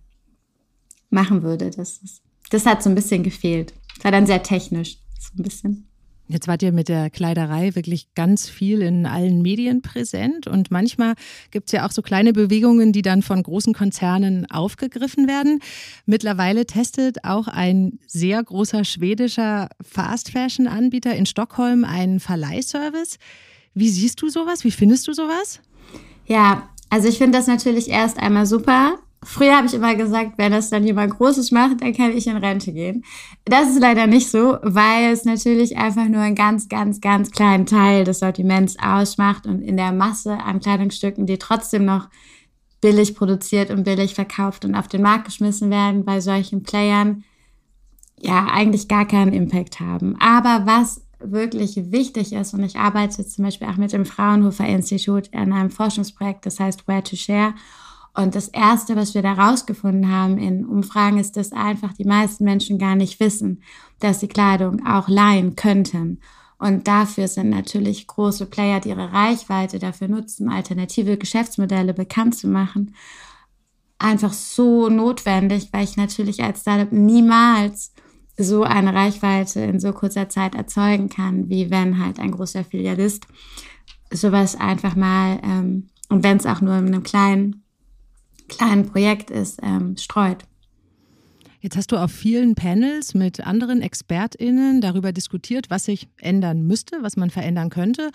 machen 1.11 1.43
würde. 1.43 1.71
Das, 1.71 1.99
ist, 1.99 2.23
das 2.51 2.67
hat 2.67 2.83
so 2.83 2.91
ein 2.91 2.95
bisschen 2.95 3.23
gefehlt. 3.23 3.73
Das 3.95 4.05
war 4.05 4.13
dann 4.13 4.27
sehr 4.27 4.43
technisch, 4.43 4.99
so 5.19 5.31
ein 5.39 5.43
bisschen. 5.43 5.88
Jetzt 6.31 6.47
wart 6.47 6.63
ihr 6.63 6.73
mit 6.73 6.89
der 6.89 7.09
Kleiderei 7.09 7.75
wirklich 7.75 8.15
ganz 8.15 8.51
viel 8.51 8.83
in 8.83 9.07
allen 9.07 9.41
Medien 9.41 9.81
präsent 9.81 10.47
und 10.47 10.71
manchmal 10.71 11.15
gibt 11.51 11.69
es 11.69 11.73
ja 11.73 11.87
auch 11.87 11.91
so 11.91 12.03
kleine 12.03 12.35
Bewegungen, 12.35 12.93
die 12.93 13.01
dann 13.01 13.23
von 13.23 13.43
großen 13.43 13.73
Konzernen 13.73 14.45
aufgegriffen 14.51 15.27
werden. 15.27 15.61
Mittlerweile 16.05 16.67
testet 16.67 17.25
auch 17.25 17.49
ein 17.49 17.99
sehr 18.07 18.43
großer 18.43 18.85
schwedischer 18.85 19.71
Fast-Fashion-Anbieter 19.81 21.17
in 21.17 21.25
Stockholm 21.25 21.85
einen 21.85 22.21
Verleihservice. 22.21 23.17
Wie 23.73 23.89
siehst 23.89 24.21
du 24.21 24.29
sowas? 24.29 24.65
Wie 24.65 24.71
findest 24.71 25.09
du 25.09 25.15
sowas? 25.15 25.61
Ja, 26.27 26.69
also 26.91 27.09
ich 27.09 27.17
finde 27.17 27.39
das 27.39 27.47
natürlich 27.47 27.89
erst 27.89 28.19
einmal 28.19 28.45
super, 28.45 28.99
Früher 29.31 29.59
habe 29.59 29.67
ich 29.67 29.75
immer 29.75 29.95
gesagt, 29.95 30.39
wenn 30.39 30.53
das 30.53 30.71
dann 30.71 30.85
jemand 30.85 31.15
Großes 31.15 31.51
macht, 31.51 31.83
dann 31.83 31.93
kann 31.93 32.17
ich 32.17 32.27
in 32.27 32.39
Rente 32.39 32.73
gehen. 32.73 33.05
Das 33.45 33.69
ist 33.69 33.79
leider 33.79 34.07
nicht 34.07 34.31
so, 34.31 34.57
weil 34.63 35.13
es 35.13 35.27
natürlich 35.27 35.77
einfach 35.77 36.07
nur 36.07 36.23
einen 36.23 36.35
ganz, 36.35 36.71
ganz, 36.71 37.03
ganz 37.03 37.31
kleinen 37.31 37.67
Teil 37.67 38.05
des 38.05 38.21
Sortiments 38.21 38.79
ausmacht 38.83 39.47
und 39.47 39.61
in 39.61 39.77
der 39.77 39.93
Masse 39.93 40.39
an 40.39 40.61
Kleidungsstücken, 40.61 41.27
die 41.27 41.37
trotzdem 41.37 41.85
noch 41.85 42.09
billig 42.81 43.15
produziert 43.15 43.71
und 43.71 43.85
billig 43.85 44.15
verkauft 44.15 44.65
und 44.65 44.75
auf 44.75 44.89
den 44.89 45.03
Markt 45.03 45.27
geschmissen 45.27 45.69
werden 45.69 46.07
bei 46.07 46.23
solchen 46.23 46.63
Playern, 46.63 47.23
ja, 48.19 48.47
eigentlich 48.51 48.89
gar 48.89 49.07
keinen 49.07 49.35
Impact 49.35 49.79
haben. 49.79 50.17
Aber 50.21 50.63
was 50.65 51.03
wirklich 51.21 51.93
wichtig 51.93 52.33
ist, 52.33 52.55
und 52.55 52.63
ich 52.63 52.77
arbeite 52.77 53.27
zum 53.27 53.45
Beispiel 53.45 53.69
auch 53.69 53.77
mit 53.77 53.93
dem 53.93 54.07
Fraunhofer 54.07 54.67
Institut 54.67 55.29
an 55.35 55.53
einem 55.53 55.69
Forschungsprojekt, 55.69 56.47
das 56.47 56.59
heißt 56.59 56.89
Where 56.89 57.03
to 57.03 57.15
Share. 57.15 57.53
Und 58.19 58.35
das 58.35 58.49
Erste, 58.49 58.97
was 58.97 59.15
wir 59.15 59.23
da 59.23 59.35
rausgefunden 59.35 60.11
haben 60.11 60.39
in 60.39 60.67
Umfragen, 60.67 61.19
ist, 61.19 61.37
dass 61.37 61.53
einfach 61.53 61.93
die 61.93 62.05
meisten 62.05 62.43
Menschen 62.43 62.77
gar 62.77 62.97
nicht 62.97 63.21
wissen, 63.21 63.63
dass 64.01 64.19
sie 64.19 64.27
Kleidung 64.27 64.85
auch 64.85 65.09
leihen 65.09 65.55
könnten. 65.55 66.19
Und 66.59 66.89
dafür 66.89 67.29
sind 67.29 67.49
natürlich 67.49 68.09
große 68.09 68.47
Player, 68.47 68.81
die 68.81 68.89
ihre 68.89 69.13
Reichweite 69.13 69.79
dafür 69.79 70.09
nutzen, 70.09 70.49
alternative 70.49 71.17
Geschäftsmodelle 71.17 71.95
bekannt 71.95 72.37
zu 72.37 72.49
machen, 72.49 72.97
einfach 74.01 74.33
so 74.33 74.89
notwendig, 74.89 75.69
weil 75.71 75.85
ich 75.85 75.97
natürlich 75.97 76.43
als 76.43 76.63
Startup 76.63 76.91
niemals 76.91 77.93
so 78.37 78.65
eine 78.65 78.95
Reichweite 78.95 79.61
in 79.61 79.79
so 79.79 79.93
kurzer 79.93 80.29
Zeit 80.29 80.57
erzeugen 80.57 81.09
kann, 81.09 81.49
wie 81.51 81.71
wenn 81.71 82.05
halt 82.05 82.19
ein 82.19 82.33
großer 82.33 82.65
Filialist 82.65 83.29
sowas 84.11 84.57
einfach 84.57 84.97
mal, 84.97 85.39
ähm, 85.45 85.91
und 86.09 86.25
wenn 86.25 86.39
es 86.39 86.47
auch 86.47 86.61
nur 86.61 86.75
in 86.79 86.89
einem 86.89 87.05
kleinen 87.05 87.63
kleinen 88.49 88.87
Projekt 88.87 89.31
ist, 89.31 89.61
ähm, 89.63 89.97
streut. 89.97 90.45
Jetzt 91.61 91.77
hast 91.77 91.91
du 91.91 91.97
auf 91.97 92.13
vielen 92.13 92.55
Panels 92.55 93.15
mit 93.15 93.41
anderen 93.41 93.83
ExpertInnen 93.83 94.81
darüber 94.81 95.13
diskutiert, 95.13 95.71
was 95.71 95.87
sich 95.87 96.09
ändern 96.21 96.67
müsste, 96.67 97.03
was 97.03 97.17
man 97.17 97.31
verändern 97.31 97.69
könnte. 97.69 98.11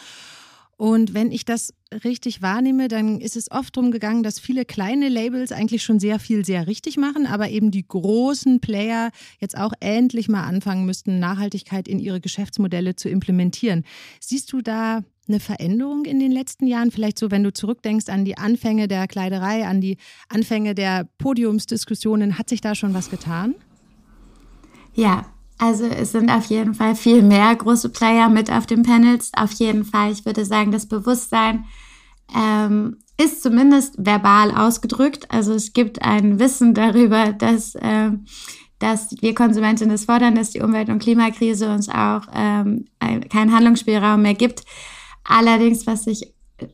Und 0.78 1.14
wenn 1.14 1.32
ich 1.32 1.46
das 1.46 1.74
richtig 2.04 2.42
wahrnehme, 2.42 2.88
dann 2.88 3.22
ist 3.22 3.36
es 3.36 3.52
oft 3.52 3.78
darum 3.78 3.92
gegangen, 3.92 4.24
dass 4.24 4.40
viele 4.40 4.66
kleine 4.66 5.08
Labels 5.08 5.52
eigentlich 5.52 5.84
schon 5.84 6.00
sehr 6.00 6.20
viel 6.20 6.44
sehr 6.44 6.68
richtig 6.68 6.98
machen, 6.98 7.28
aber 7.28 7.50
eben 7.50 7.70
die 7.70 7.88
großen 7.88 8.60
Player 8.60 9.12
jetzt 9.40 9.58
auch 9.58 9.74
endlich 9.80 10.30
mal 10.30 10.44
anfangen 10.44 10.86
müssten, 10.86 11.20
Nachhaltigkeit 11.20 11.88
in 11.88 12.00
ihre 12.00 12.20
Geschäftsmodelle 12.20 12.96
zu 12.96 13.08
implementieren. 13.08 13.84
Siehst 14.20 14.52
du 14.52 14.62
da 14.62 15.04
eine 15.28 15.40
Veränderung 15.40 16.06
in 16.06 16.20
den 16.20 16.32
letzten 16.32 16.68
Jahren? 16.68 16.92
Vielleicht 16.92 17.20
so, 17.20 17.32
wenn 17.32 17.44
du 17.44 17.54
zurückdenkst 17.54 18.10
an 18.10 18.26
die 18.26 18.38
Anfänge 18.38 18.88
der 18.88 19.08
Kleiderei, 19.08 19.66
an 19.66 19.82
die 19.82 19.98
Anfänge 20.30 20.76
der 20.76 21.08
Podiumsdiskussionen, 21.18 22.38
hat 22.38 22.50
sich 22.50 22.62
da 22.62 22.76
schon 22.76 22.94
was 22.94 23.10
getan? 23.10 23.56
Ja, 24.94 25.26
also 25.58 25.86
es 25.86 26.12
sind 26.12 26.30
auf 26.30 26.46
jeden 26.46 26.74
Fall 26.74 26.96
viel 26.96 27.22
mehr 27.22 27.56
große 27.56 27.90
Player 27.90 28.30
mit 28.30 28.52
auf 28.52 28.66
den 28.66 28.84
Panels. 28.84 29.32
Auf 29.36 29.52
jeden 29.54 29.86
Fall, 29.86 30.12
ich 30.12 30.26
würde 30.26 30.46
sagen, 30.46 30.72
das 30.72 30.88
Bewusstsein 30.88 31.66
ähm, 32.36 32.98
ist 33.18 33.44
zumindest 33.44 33.96
verbal 33.98 34.52
ausgedrückt. 34.52 35.30
Also 35.30 35.54
es 35.54 35.74
gibt 35.74 36.02
ein 36.02 36.40
Wissen 36.40 36.74
darüber, 36.74 37.32
dass, 37.32 37.76
äh, 37.76 38.12
dass 38.80 39.16
wir 39.22 39.36
Konsumentinnen 39.36 39.94
es 39.94 40.06
fordern, 40.06 40.36
dass 40.36 40.52
die 40.52 40.62
Umwelt- 40.62 40.90
und 40.90 41.00
Klimakrise 41.00 41.72
uns 41.72 41.90
auch 41.90 42.24
ähm, 42.34 42.86
keinen 43.00 43.54
Handlungsspielraum 43.54 44.22
mehr 44.22 44.34
gibt. 44.34 44.64
Allerdings, 45.24 45.88
was 45.88 46.04
sich, 46.04 46.34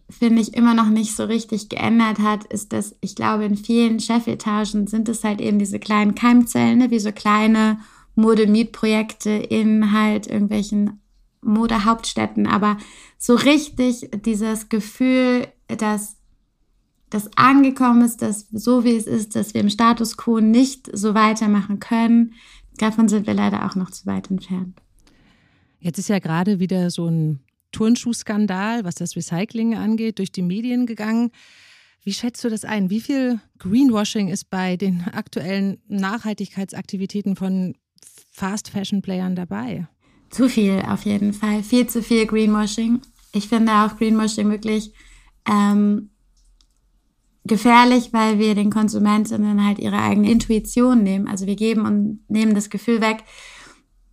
finde 0.09 0.41
ich, 0.41 0.53
immer 0.55 0.73
noch 0.73 0.89
nicht 0.89 1.15
so 1.15 1.25
richtig 1.25 1.69
geändert 1.69 2.19
hat, 2.19 2.45
ist, 2.45 2.73
dass 2.73 2.95
ich 3.01 3.15
glaube, 3.15 3.45
in 3.45 3.55
vielen 3.55 3.99
Chefetagen 3.99 4.87
sind 4.87 5.09
es 5.09 5.23
halt 5.23 5.41
eben 5.41 5.59
diese 5.59 5.79
kleinen 5.79 6.15
Keimzellen, 6.15 6.79
ne, 6.79 6.91
wie 6.91 6.99
so 6.99 7.11
kleine 7.11 7.79
Modemietprojekte 8.15 9.29
in 9.29 9.91
halt 9.91 10.27
irgendwelchen 10.27 11.01
Modehauptstädten. 11.41 12.47
Aber 12.47 12.77
so 13.17 13.35
richtig 13.35 14.09
dieses 14.25 14.69
Gefühl, 14.69 15.47
dass 15.67 16.17
das 17.09 17.29
angekommen 17.37 18.03
ist, 18.03 18.21
dass 18.21 18.47
so 18.51 18.83
wie 18.83 18.95
es 18.95 19.07
ist, 19.07 19.35
dass 19.35 19.53
wir 19.53 19.61
im 19.61 19.69
Status 19.69 20.17
quo 20.17 20.39
nicht 20.39 20.89
so 20.93 21.13
weitermachen 21.15 21.79
können, 21.79 22.33
davon 22.77 23.07
sind 23.07 23.25
wir 23.25 23.33
leider 23.33 23.65
auch 23.65 23.75
noch 23.75 23.89
zu 23.89 24.05
weit 24.05 24.29
entfernt. 24.29 24.79
Jetzt 25.79 25.97
ist 25.97 26.09
ja 26.09 26.19
gerade 26.19 26.59
wieder 26.59 26.91
so 26.91 27.07
ein 27.07 27.39
Turnschuhskandal, 27.71 28.83
was 28.83 28.95
das 28.95 29.15
Recycling 29.15 29.75
angeht, 29.75 30.19
durch 30.19 30.31
die 30.31 30.41
Medien 30.41 30.85
gegangen. 30.85 31.31
Wie 32.03 32.13
schätzt 32.13 32.43
du 32.43 32.49
das 32.49 32.65
ein? 32.65 32.89
Wie 32.89 33.01
viel 33.01 33.39
Greenwashing 33.59 34.29
ist 34.29 34.49
bei 34.49 34.77
den 34.77 35.03
aktuellen 35.13 35.81
Nachhaltigkeitsaktivitäten 35.87 37.35
von 37.35 37.75
Fast-Fashion-Playern 38.31 39.35
dabei? 39.35 39.87
Zu 40.29 40.47
viel 40.47 40.81
auf 40.87 41.05
jeden 41.05 41.33
Fall. 41.33 41.63
Viel 41.63 41.87
zu 41.87 42.01
viel 42.01 42.25
Greenwashing. 42.25 43.01
Ich 43.33 43.47
finde 43.47 43.71
auch 43.73 43.97
Greenwashing 43.97 44.49
wirklich 44.49 44.93
ähm, 45.49 46.09
gefährlich, 47.45 48.13
weil 48.13 48.39
wir 48.39 48.55
den 48.55 48.71
Konsumentinnen 48.71 49.65
halt 49.65 49.79
ihre 49.79 49.99
eigene 50.01 50.31
Intuition 50.31 51.03
nehmen. 51.03 51.27
Also 51.27 51.47
wir 51.47 51.55
geben 51.55 51.85
und 51.85 52.19
nehmen 52.29 52.55
das 52.55 52.69
Gefühl 52.69 53.01
weg, 53.01 53.23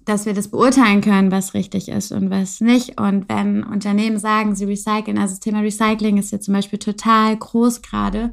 dass 0.07 0.25
wir 0.25 0.35
das 0.35 0.49
beurteilen 0.49 1.01
können, 1.01 1.33
was 1.33 1.53
richtig 1.53 1.89
ist 1.89 2.13
und 2.13 2.31
was 2.31 2.61
nicht. 2.61 2.99
Und 2.99 3.29
wenn 3.29 3.65
Unternehmen 3.65 4.19
sagen, 4.19 4.55
sie 4.55 4.65
recyceln, 4.65 5.19
also 5.19 5.33
das 5.33 5.41
Thema 5.41 5.61
Recycling 5.61 6.17
ist 6.17 6.31
ja 6.31 6.41
zum 6.41 6.55
Beispiel 6.55 6.79
total 6.79 7.37
groß 7.37 7.83
gerade. 7.83 8.33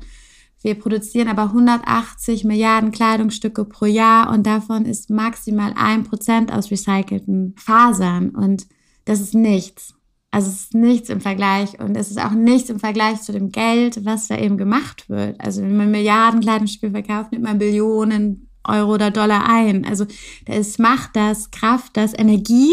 Wir 0.62 0.76
produzieren 0.76 1.28
aber 1.28 1.46
180 1.46 2.46
Milliarden 2.46 2.92
Kleidungsstücke 2.92 3.66
pro 3.66 3.86
Jahr 3.86 4.32
und 4.32 4.46
davon 4.46 4.86
ist 4.86 5.10
maximal 5.10 5.74
ein 5.76 6.04
Prozent 6.04 6.54
aus 6.54 6.70
recycelten 6.70 7.56
Fasern. 7.58 8.30
Und 8.30 8.68
das 9.06 9.20
ist 9.20 9.34
nichts. 9.34 9.96
Also 10.30 10.50
es 10.50 10.62
ist 10.62 10.74
nichts 10.76 11.10
im 11.10 11.22
Vergleich 11.22 11.80
und 11.80 11.98
es 11.98 12.12
ist 12.12 12.24
auch 12.24 12.32
nichts 12.32 12.70
im 12.70 12.80
Vergleich 12.80 13.22
zu 13.22 13.32
dem 13.32 13.52
Geld, 13.52 14.06
was 14.06 14.28
da 14.28 14.38
eben 14.38 14.58
gemacht 14.58 15.10
wird. 15.10 15.42
Also 15.42 15.64
wenn 15.64 15.76
man 15.76 15.92
Milliarden 15.92 16.40
Kleidungsstücke 16.40 16.92
verkauft, 16.92 17.32
nimmt 17.32 17.44
man 17.44 17.58
Billionen 17.58 18.48
Euro 18.68 18.94
oder 18.94 19.12
Dollar 19.12 19.48
ein. 19.50 19.86
Also 19.86 20.06
da 20.46 20.54
ist 20.54 20.80
Macht, 20.80 21.16
das 21.16 21.52
Kraft, 21.52 21.98
das 21.98 22.18
Energie 22.18 22.72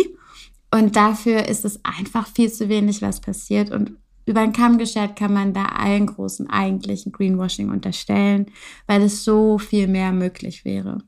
und 0.70 0.96
dafür 0.96 1.48
ist 1.48 1.64
es 1.64 1.80
einfach 1.84 2.28
viel 2.28 2.50
zu 2.52 2.68
wenig, 2.68 3.02
was 3.02 3.20
passiert. 3.20 3.70
Und 3.70 3.92
über 4.26 4.42
den 4.42 4.52
Kamm 4.52 4.78
geschert 4.78 5.16
kann 5.16 5.32
man 5.32 5.52
da 5.52 5.66
allen 5.66 6.06
großen 6.06 6.48
eigentlichen 6.48 7.12
Greenwashing 7.12 7.70
unterstellen, 7.70 8.46
weil 8.86 9.02
es 9.02 9.24
so 9.24 9.58
viel 9.58 9.88
mehr 9.88 10.12
möglich 10.12 10.64
wäre. 10.64 10.98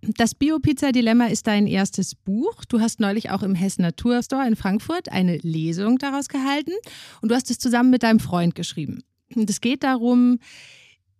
Das 0.00 0.34
Bio-Pizza-Dilemma 0.34 1.26
ist 1.26 1.46
dein 1.48 1.66
erstes 1.66 2.14
Buch. 2.14 2.64
Du 2.68 2.80
hast 2.80 3.00
neulich 3.00 3.30
auch 3.30 3.42
im 3.42 3.54
Hessen 3.54 3.82
Naturstore 3.82 4.46
in 4.46 4.56
Frankfurt 4.56 5.10
eine 5.10 5.38
Lesung 5.38 5.98
daraus 5.98 6.28
gehalten 6.28 6.72
und 7.20 7.30
du 7.30 7.34
hast 7.34 7.50
es 7.50 7.58
zusammen 7.58 7.90
mit 7.90 8.04
deinem 8.04 8.20
Freund 8.20 8.54
geschrieben. 8.54 9.02
Und 9.34 9.50
es 9.50 9.60
geht 9.60 9.82
darum, 9.82 10.38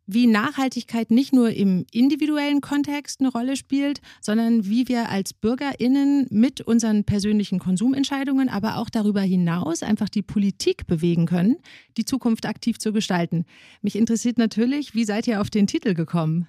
wie 0.08 0.26
Nachhaltigkeit 0.26 1.10
nicht 1.10 1.34
nur 1.34 1.50
im 1.50 1.84
individuellen 1.92 2.62
Kontext 2.62 3.20
eine 3.20 3.30
Rolle 3.30 3.56
spielt, 3.56 4.00
sondern 4.22 4.64
wie 4.64 4.88
wir 4.88 5.10
als 5.10 5.34
Bürgerinnen 5.34 6.26
mit 6.30 6.62
unseren 6.62 7.04
persönlichen 7.04 7.58
Konsumentscheidungen, 7.58 8.48
aber 8.48 8.78
auch 8.78 8.88
darüber 8.88 9.20
hinaus 9.20 9.82
einfach 9.82 10.08
die 10.08 10.22
Politik 10.22 10.86
bewegen 10.86 11.26
können, 11.26 11.56
die 11.98 12.06
Zukunft 12.06 12.46
aktiv 12.46 12.78
zu 12.78 12.92
gestalten. 12.92 13.44
Mich 13.82 13.96
interessiert 13.96 14.38
natürlich, 14.38 14.94
wie 14.94 15.04
seid 15.04 15.28
ihr 15.28 15.42
auf 15.42 15.50
den 15.50 15.66
Titel 15.66 15.92
gekommen? 15.92 16.48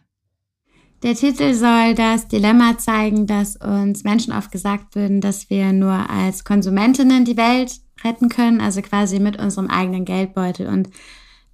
Der 1.04 1.16
Titel 1.16 1.54
soll 1.54 1.96
das 1.96 2.28
Dilemma 2.28 2.78
zeigen, 2.78 3.28
dass 3.28 3.58
uns 3.58 4.04
Menschen 4.04 4.34
oft 4.34 4.52
gesagt 4.52 4.96
würden, 4.96 5.22
dass 5.22 5.50
wir 5.50 5.74
nur 5.74 6.10
als 6.10 6.44
Konsumentinnen 6.44 7.26
die 7.26 7.38
Welt 7.38 7.80
retten 8.04 8.30
können, 8.30 8.62
also 8.62 8.82
quasi 8.82 9.20
mit 9.20 9.38
unserem 9.38 9.68
eigenen 9.68 10.06
Geldbeutel. 10.06 10.68
Und 10.68 10.90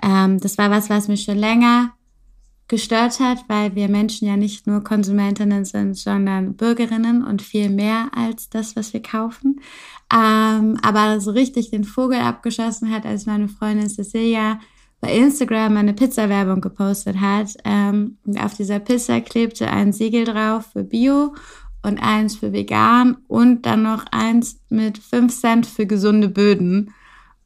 ähm, 0.06 0.40
das 0.40 0.58
war 0.58 0.70
was, 0.70 0.90
was 0.90 1.08
mich 1.08 1.24
schon 1.24 1.38
länger 1.38 1.94
gestört 2.68 3.20
hat, 3.20 3.46
weil 3.48 3.76
wir 3.76 3.90
Menschen 3.90 4.28
ja 4.28 4.38
nicht 4.38 4.66
nur 4.66 4.84
Konsumentinnen 4.84 5.66
sind, 5.66 5.96
sondern 5.96 6.56
Bürgerinnen 6.56 7.24
und 7.24 7.42
viel 7.42 7.70
mehr 7.70 8.10
als 8.16 8.50
das, 8.50 8.76
was 8.76 8.94
wir 8.94 9.02
kaufen. 9.02 9.62
Ähm, 10.14 10.78
aber 10.82 11.20
so 11.20 11.32
richtig 11.32 11.72
den 11.72 11.84
Vogel 11.84 12.20
abgeschossen 12.20 12.92
hat, 12.92 13.06
als 13.06 13.26
meine 13.26 13.48
Freundin 13.48 13.90
Cecilia 13.90 14.60
bei 15.02 15.16
Instagram 15.16 15.78
eine 15.78 15.94
Pizza-Werbung 15.94 16.62
gepostet 16.62 17.20
hat. 17.20 17.56
Ähm, 17.64 18.18
auf 18.40 18.56
dieser 18.56 18.80
Pizza 18.80 19.22
klebte 19.22 19.70
ein 19.70 19.94
Siegel 19.94 20.26
drauf 20.26 20.68
für 20.74 20.84
Bio 20.84 21.36
und 21.84 22.00
eins 22.00 22.36
für 22.36 22.52
vegan 22.52 23.18
und 23.28 23.66
dann 23.68 23.84
noch 23.84 24.06
eins 24.12 24.60
mit 24.70 24.98
5 24.98 25.40
Cent 25.40 25.66
für 25.68 25.86
gesunde 25.86 26.30
Böden. 26.30 26.94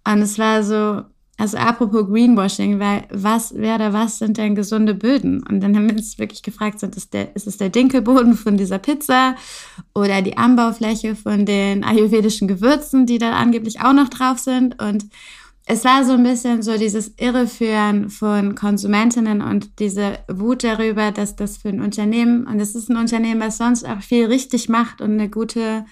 Und 0.05 0.21
es 0.21 0.39
war 0.39 0.63
so, 0.63 1.03
also 1.39 1.55
apropos 1.55 2.05
Greenwashing, 2.05 2.79
weil 2.79 3.03
was, 3.11 3.53
wer 3.55 3.75
oder 3.75 3.93
was 3.93 4.19
sind 4.19 4.37
denn 4.37 4.55
gesunde 4.55 4.93
Böden? 4.93 5.41
Und 5.47 5.61
dann 5.61 5.73
haben 5.73 5.87
wir 5.87 5.95
uns 5.95 6.19
wirklich 6.19 6.43
gefragt, 6.43 6.81
sind 6.81 6.97
das 6.97 7.09
der, 7.09 7.33
ist 7.33 7.47
es 7.47 7.55
der 7.55 7.69
Dinkelboden 7.69 8.33
von 8.33 8.57
dieser 8.57 8.77
Pizza 8.77 9.35
oder 9.95 10.21
die 10.21 10.35
Anbaufläche 10.35 11.15
von 11.15 11.45
den 11.45 11.85
ayurvedischen 11.85 12.49
Gewürzen, 12.49 13.05
die 13.05 13.19
da 13.19 13.37
angeblich 13.37 13.79
auch 13.79 13.93
noch 13.93 14.09
drauf 14.09 14.37
sind? 14.37 14.83
Und 14.83 15.05
es 15.65 15.85
war 15.85 16.03
so 16.03 16.11
ein 16.11 16.23
bisschen 16.23 16.61
so 16.61 16.77
dieses 16.77 17.13
Irreführen 17.17 18.09
von 18.09 18.55
Konsumentinnen 18.55 19.41
und 19.41 19.79
diese 19.79 20.19
Wut 20.27 20.65
darüber, 20.65 21.11
dass 21.11 21.37
das 21.37 21.55
für 21.55 21.69
ein 21.69 21.79
Unternehmen, 21.79 22.47
und 22.47 22.59
es 22.59 22.75
ist 22.75 22.89
ein 22.89 22.97
Unternehmen, 22.97 23.39
was 23.39 23.59
sonst 23.59 23.87
auch 23.87 24.01
viel 24.01 24.25
richtig 24.25 24.67
macht 24.67 24.99
und 24.99 25.13
eine 25.13 25.29
gute, 25.29 25.85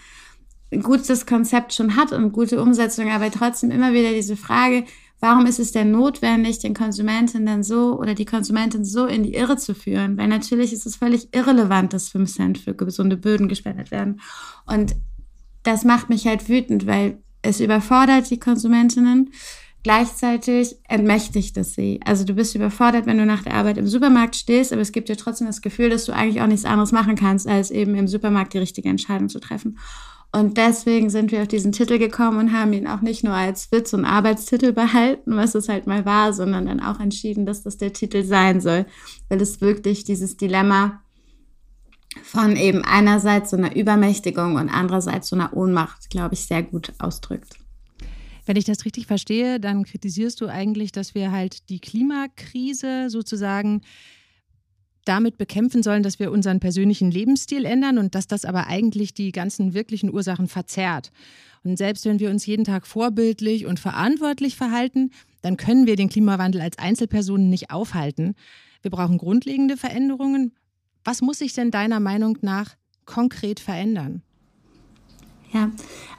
ein 0.74 0.84
gutes 0.84 1.26
Konzept 1.26 1.74
schon 1.74 1.96
hat 1.96 2.12
und 2.12 2.34
gute 2.34 2.62
Umsetzung, 2.62 3.10
aber 3.10 3.32
trotzdem 3.32 3.72
immer 3.72 3.94
wieder 3.94 4.12
diese 4.12 4.36
Frage, 4.36 4.84
warum 5.20 5.46
ist 5.46 5.60
es 5.60 5.72
denn 5.72 5.92
notwendig, 5.92 6.60
den 6.60 6.74
Konsumenten 6.74 7.46
dann 7.46 7.64
so 7.64 8.00
oder 8.00 8.14
die 8.14 8.26
Konsumentin 8.26 8.86
so 8.86 9.06
in 9.06 9.24
die 9.24 9.34
Irre 9.34 9.58
zu 9.58 9.74
führen? 9.74 10.18
Weil 10.18 10.28
natürlich 10.28 10.74
ist 10.74 10.86
es 10.86 10.96
völlig 10.96 11.34
irrelevant, 11.34 11.94
dass 11.94 12.10
5 12.10 12.34
Cent 12.34 12.58
für 12.58 12.74
gesunde 12.74 13.18
Böden 13.18 13.48
gespendet 13.48 13.92
werden. 13.92 14.22
Und 14.66 14.96
das 15.64 15.84
macht 15.84 16.10
mich 16.10 16.28
halt 16.28 16.48
wütend, 16.48 16.86
weil 16.86 17.22
es 17.42 17.60
überfordert 17.60 18.30
die 18.30 18.40
Konsumentinnen 18.40 19.32
Gleichzeitig 19.88 20.76
entmächtigt 20.90 21.56
es 21.56 21.74
sie. 21.74 22.02
Also 22.04 22.26
du 22.26 22.34
bist 22.34 22.56
überfordert, 22.56 23.06
wenn 23.06 23.18
du 23.18 23.26
nach 23.26 23.44
der 23.44 23.54
Arbeit 23.54 23.78
im 23.78 23.88
Supermarkt 23.88 24.36
stehst, 24.36 24.74
aber 24.74 24.82
es 24.82 24.92
gibt 24.92 25.08
dir 25.08 25.16
trotzdem 25.16 25.48
das 25.48 25.62
Gefühl, 25.62 25.90
dass 25.90 26.04
du 26.04 26.12
eigentlich 26.14 26.42
auch 26.42 26.48
nichts 26.48 26.66
anderes 26.66 26.92
machen 26.92 27.16
kannst, 27.16 27.48
als 27.48 27.72
eben 27.72 27.96
im 27.96 28.06
Supermarkt 28.06 28.54
die 28.54 28.58
richtige 28.58 28.90
Entscheidung 28.90 29.30
zu 29.30 29.40
treffen. 29.40 29.78
Und 30.32 30.58
deswegen 30.58 31.10
sind 31.10 31.32
wir 31.32 31.42
auf 31.42 31.48
diesen 31.48 31.72
Titel 31.72 31.98
gekommen 31.98 32.38
und 32.38 32.54
haben 32.54 32.74
ihn 32.74 32.88
auch 32.88 33.02
nicht 33.02 33.24
nur 33.24 33.34
als 33.34 33.72
Witz 33.72 33.94
und 33.94 34.06
Arbeitstitel 34.06 34.74
behalten, 34.74 35.36
was 35.36 35.56
es 35.56 35.70
halt 35.70 35.88
mal 35.88 36.06
war, 36.06 36.34
sondern 36.34 36.66
dann 36.66 36.80
auch 36.80 37.00
entschieden, 37.00 37.46
dass 37.46 37.64
das 37.64 37.78
der 37.78 37.94
Titel 37.94 38.24
sein 38.24 38.60
soll, 38.60 38.86
weil 39.30 39.42
es 39.42 39.62
wirklich 39.62 40.04
dieses 40.04 40.38
Dilemma 40.38 41.02
von 42.24 42.56
eben 42.56 42.84
einerseits 42.84 43.52
so 43.52 43.58
einer 43.58 43.76
Übermächtigung 43.76 44.56
und 44.56 44.70
andererseits 44.70 45.30
so 45.30 45.36
einer 45.36 45.56
Ohnmacht, 45.56 46.10
glaube 46.10 46.34
ich, 46.34 46.42
sehr 46.42 46.64
gut 46.64 46.94
ausdrückt. 47.00 47.58
Wenn 48.46 48.58
ich 48.58 48.66
das 48.66 48.86
richtig 48.86 49.08
verstehe, 49.08 49.60
dann 49.60 49.84
kritisierst 49.84 50.40
du 50.40 50.48
eigentlich, 50.48 50.92
dass 50.92 51.16
wir 51.16 51.32
halt 51.32 51.70
die 51.70 51.80
Klimakrise 51.80 53.10
sozusagen 53.10 53.82
damit 55.08 55.38
bekämpfen 55.38 55.84
sollen, 55.84 56.04
dass 56.04 56.20
wir 56.20 56.32
unseren 56.32 56.60
persönlichen 56.60 57.12
Lebensstil 57.12 57.66
ändern 57.66 57.98
und 57.98 58.16
dass 58.16 58.28
das 58.28 58.46
aber 58.46 58.68
eigentlich 58.68 59.14
die 59.14 59.32
ganzen 59.32 59.74
wirklichen 59.74 60.14
Ursachen 60.14 60.48
verzerrt. 60.48 61.12
Und 61.64 61.78
selbst 61.78 62.06
wenn 62.06 62.20
wir 62.20 62.30
uns 62.30 62.46
jeden 62.46 62.66
Tag 62.66 62.88
vorbildlich 62.88 63.66
und 63.66 63.80
verantwortlich 63.80 64.56
verhalten, 64.56 65.12
dann 65.42 65.58
können 65.58 65.88
wir 65.88 65.96
den 65.96 66.10
Klimawandel 66.10 66.62
als 66.62 66.78
Einzelpersonen 66.78 67.50
nicht 67.50 67.72
aufhalten. 67.72 68.36
Wir 68.82 68.92
brauchen 68.92 69.18
grundlegende 69.18 69.78
Veränderungen. 69.78 70.54
Was 71.04 71.22
muss 71.22 71.40
sich 71.40 71.54
denn 71.54 71.72
deiner 71.72 72.00
Meinung 72.00 72.38
nach 72.42 72.76
konkret 73.06 73.60
verändern? 73.60 74.22
Ja, 75.58 75.72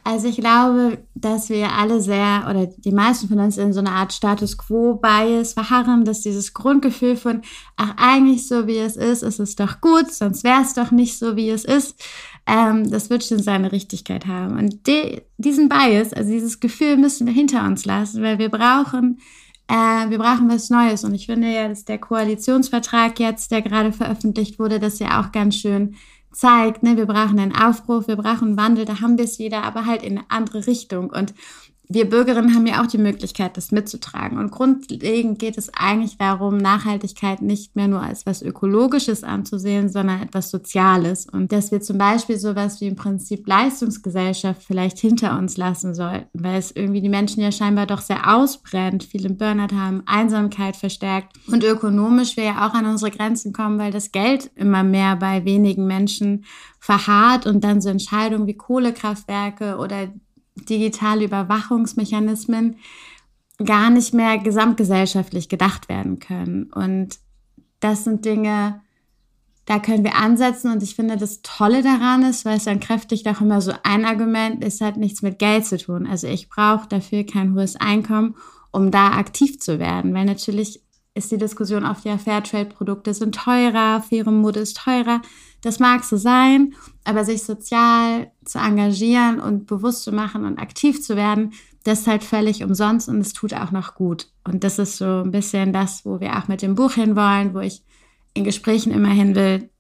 also 0.03 0.27
ich 0.27 0.37
glaube, 0.37 0.99
dass 1.15 1.49
wir 1.49 1.73
alle 1.73 2.01
sehr 2.01 2.47
oder 2.51 2.67
die 2.67 2.91
meisten 2.91 3.29
von 3.29 3.39
uns 3.39 3.57
in 3.57 3.73
so 3.73 3.79
einer 3.79 3.93
Art 3.93 4.13
Status 4.13 4.59
Quo-Bias 4.59 5.53
verharren, 5.53 6.05
dass 6.05 6.23
dieses 6.23 6.55
Grundgefühl 6.55 7.15
von, 7.15 7.43
ach, 7.77 7.95
eigentlich 7.97 8.49
so 8.49 8.67
wie 8.67 8.79
es 8.79 8.97
ist, 8.97 9.23
ist 9.23 9.39
es 9.39 9.55
doch 9.55 9.81
gut, 9.81 10.11
sonst 10.11 10.43
wäre 10.43 10.63
es 10.63 10.75
doch 10.75 10.91
nicht 10.91 11.19
so 11.19 11.37
wie 11.37 11.51
es 11.51 11.65
ist, 11.65 12.03
ähm, 12.47 12.91
das 12.91 13.11
wird 13.11 13.23
schon 13.23 13.43
seine 13.43 13.71
Richtigkeit 13.71 14.27
haben. 14.27 14.59
Und 14.59 14.87
die, 14.89 15.23
diesen 15.37 15.69
Bias, 15.69 16.13
also 16.13 16.31
dieses 16.31 16.59
Gefühl 16.59 16.97
müssen 16.97 17.27
wir 17.27 17.35
hinter 17.35 17.65
uns 17.65 17.85
lassen, 17.85 18.23
weil 18.23 18.39
wir 18.39 18.49
brauchen 18.49 19.21
äh, 19.71 20.09
wir 20.09 20.19
brauchen 20.19 20.49
was 20.49 20.71
Neues. 20.71 21.05
Und 21.05 21.15
ich 21.15 21.27
finde 21.27 21.53
ja, 21.53 21.69
dass 21.69 21.85
der 21.85 21.99
Koalitionsvertrag 21.99 23.21
jetzt, 23.21 23.51
der 23.51 23.61
gerade 23.61 23.93
veröffentlicht 23.93 24.59
wurde, 24.59 24.81
das 24.81 24.99
ja 24.99 25.21
auch 25.21 25.31
ganz 25.31 25.57
schön 25.57 25.95
zeigt, 26.39 26.85
ne, 26.85 26.97
wir 26.97 27.07
brauchen 27.07 27.41
einen 27.41 27.57
Aufbruch, 27.57 28.07
wir 28.07 28.15
brauchen 28.15 28.57
Wandel, 28.57 28.85
da 28.85 29.01
haben 29.01 29.19
wir 29.19 29.25
es 29.25 29.41
wieder, 29.41 29.65
aber 29.65 29.87
halt 29.87 30.05
in 30.05 30.19
eine 30.19 30.31
andere 30.31 30.69
Richtung. 30.69 31.11
Und 31.11 31.35
wir 31.91 32.11
Bürgerinnen 32.11 32.55
haben 32.55 32.67
ja 32.67 32.83
auch 32.83 32.87
die 32.87 32.99
Möglichkeit, 32.99 33.57
das 33.57 33.73
mitzutragen. 33.73 34.37
Und 34.37 34.51
grundlegend 34.51 35.39
geht 35.39 35.57
es 35.57 35.73
eigentlich 35.75 36.19
darum, 36.19 36.59
Nachhaltigkeit 36.59 37.41
nicht 37.41 37.77
mehr 37.77 37.89
nur 37.89 38.03
als 38.03 38.27
was 38.27 38.43
Ökologisches 38.43 39.25
anzusehen, 39.25 39.89
sondern 39.89 40.21
etwas 40.21 40.51
Soziales. 40.51 41.27
Und 41.27 41.51
dass 41.51 41.73
wir 41.73 41.81
zum 41.81 41.97
Beispiel 41.97 42.37
sowas 42.37 42.83
wie 42.83 42.89
im 42.89 42.97
Prinzip 42.97 43.47
Leistungsgesellschaft 43.47 44.63
vielleicht 44.63 44.99
hinter 44.99 45.39
uns 45.39 45.57
lassen 45.57 45.95
sollten, 45.95 46.29
weil 46.35 46.59
es 46.59 46.73
irgendwie 46.73 47.01
die 47.01 47.09
Menschen 47.09 47.43
ja 47.43 47.51
scheinbar 47.51 47.87
doch 47.87 48.03
sehr 48.03 48.37
ausbrennt, 48.37 49.03
viele 49.03 49.31
Burnout 49.31 49.75
haben, 49.75 50.03
Einsamkeit 50.05 50.77
verstärkt 50.77 51.39
und 51.51 51.65
ökonomisch 51.65 52.37
wir 52.37 52.45
ja 52.45 52.69
auch 52.69 52.75
an 52.75 52.85
unsere 52.85 53.11
Grenzen 53.11 53.55
kommen, 53.55 53.79
weil 53.79 53.93
das 53.93 54.13
Geld 54.13 54.51
immer 54.57 54.83
mehr 54.83 55.17
bei 55.17 55.47
wenigen 55.47 55.87
Menschen 55.87 56.45
verharrt 56.81 57.47
und 57.47 57.65
dann 57.65 57.81
so 57.81 57.89
Entscheidungen 57.89 58.47
wie 58.47 58.57
Kohlekraftwerke 58.57 59.79
oder 59.79 60.09
digitale 60.65 61.25
Überwachungsmechanismen 61.25 62.77
gar 63.65 63.91
nicht 63.91 64.15
mehr 64.15 64.39
gesamtgesellschaftlich 64.39 65.49
gedacht 65.49 65.89
werden 65.89 66.19
können. 66.19 66.65
Und 66.73 67.19
das 67.81 68.05
sind 68.05 68.25
Dinge, 68.25 68.81
da 69.69 69.79
können 69.79 70.05
wir 70.05 70.17
ansetzen 70.17 70.73
und 70.73 70.83
ich 70.83 70.95
finde, 70.95 71.17
das 71.17 71.43
Tolle 71.43 71.83
daran 71.83 72.23
ist, 72.23 72.45
weil 72.45 72.57
es 72.57 72.65
dann 72.65 72.81
kräftig 72.81 73.29
auch 73.29 73.41
immer 73.41 73.61
so 73.61 73.73
ein 73.83 74.07
Argument 74.07 74.65
ist, 74.65 74.81
hat 74.81 74.97
nichts 74.97 75.21
mit 75.21 75.39
Geld 75.39 75.67
zu 75.67 75.77
tun. 75.77 76.07
Also 76.07 76.27
ich 76.27 76.49
brauche 76.49 76.89
dafür 76.89 77.25
kein 77.25 77.55
hohes 77.55 77.77
Einkommen, 77.77 78.35
um 78.71 78.91
da 78.91 79.13
aktiv 79.13 79.61
zu 79.61 79.79
werden, 79.79 80.15
weil 80.15 80.25
natürlich 80.25 80.81
ist 81.19 81.33
die 81.33 81.39
Diskussion 81.39 81.85
oft 81.85 82.05
ja, 82.05 82.17
Fairtrade-Produkte 82.17 83.13
sind 83.13 83.35
teurer, 83.35 84.01
faire 84.01 84.31
Mode 84.31 84.61
ist 84.61 84.77
teurer. 84.77 85.21
Das 85.61 85.81
mag 85.81 86.05
so 86.05 86.17
sein, 86.17 86.75
aber 87.05 87.25
sich 87.25 87.43
sozial 87.43 88.31
zu 88.45 88.59
engagieren 88.59 89.41
und 89.41 89.67
bewusst 89.67 90.05
zu 90.05 90.13
machen 90.13 90.45
und 90.45 90.59
aktiv 90.59 91.03
zu 91.03 91.17
werden, 91.17 91.53
das 91.83 92.01
ist 92.01 92.07
halt 92.07 92.23
völlig 92.23 92.63
umsonst 92.63 93.09
und 93.09 93.21
es 93.21 93.33
tut 93.33 93.53
auch 93.53 93.73
noch 93.73 93.95
gut. 93.95 94.29
Und 94.45 94.63
das 94.63 94.79
ist 94.79 94.99
so 94.99 95.23
ein 95.25 95.31
bisschen 95.31 95.73
das, 95.73 96.05
wo 96.05 96.21
wir 96.21 96.39
auch 96.39 96.47
mit 96.49 96.63
dem 96.63 96.75
Buch 96.75 96.93
hinwollen, 96.93 97.55
wo 97.55 97.61
ich 97.61 97.83
in 98.35 98.45
Gesprächen 98.45 98.93
immer 98.93 99.09
hin 99.09 99.35
will. 99.35 99.71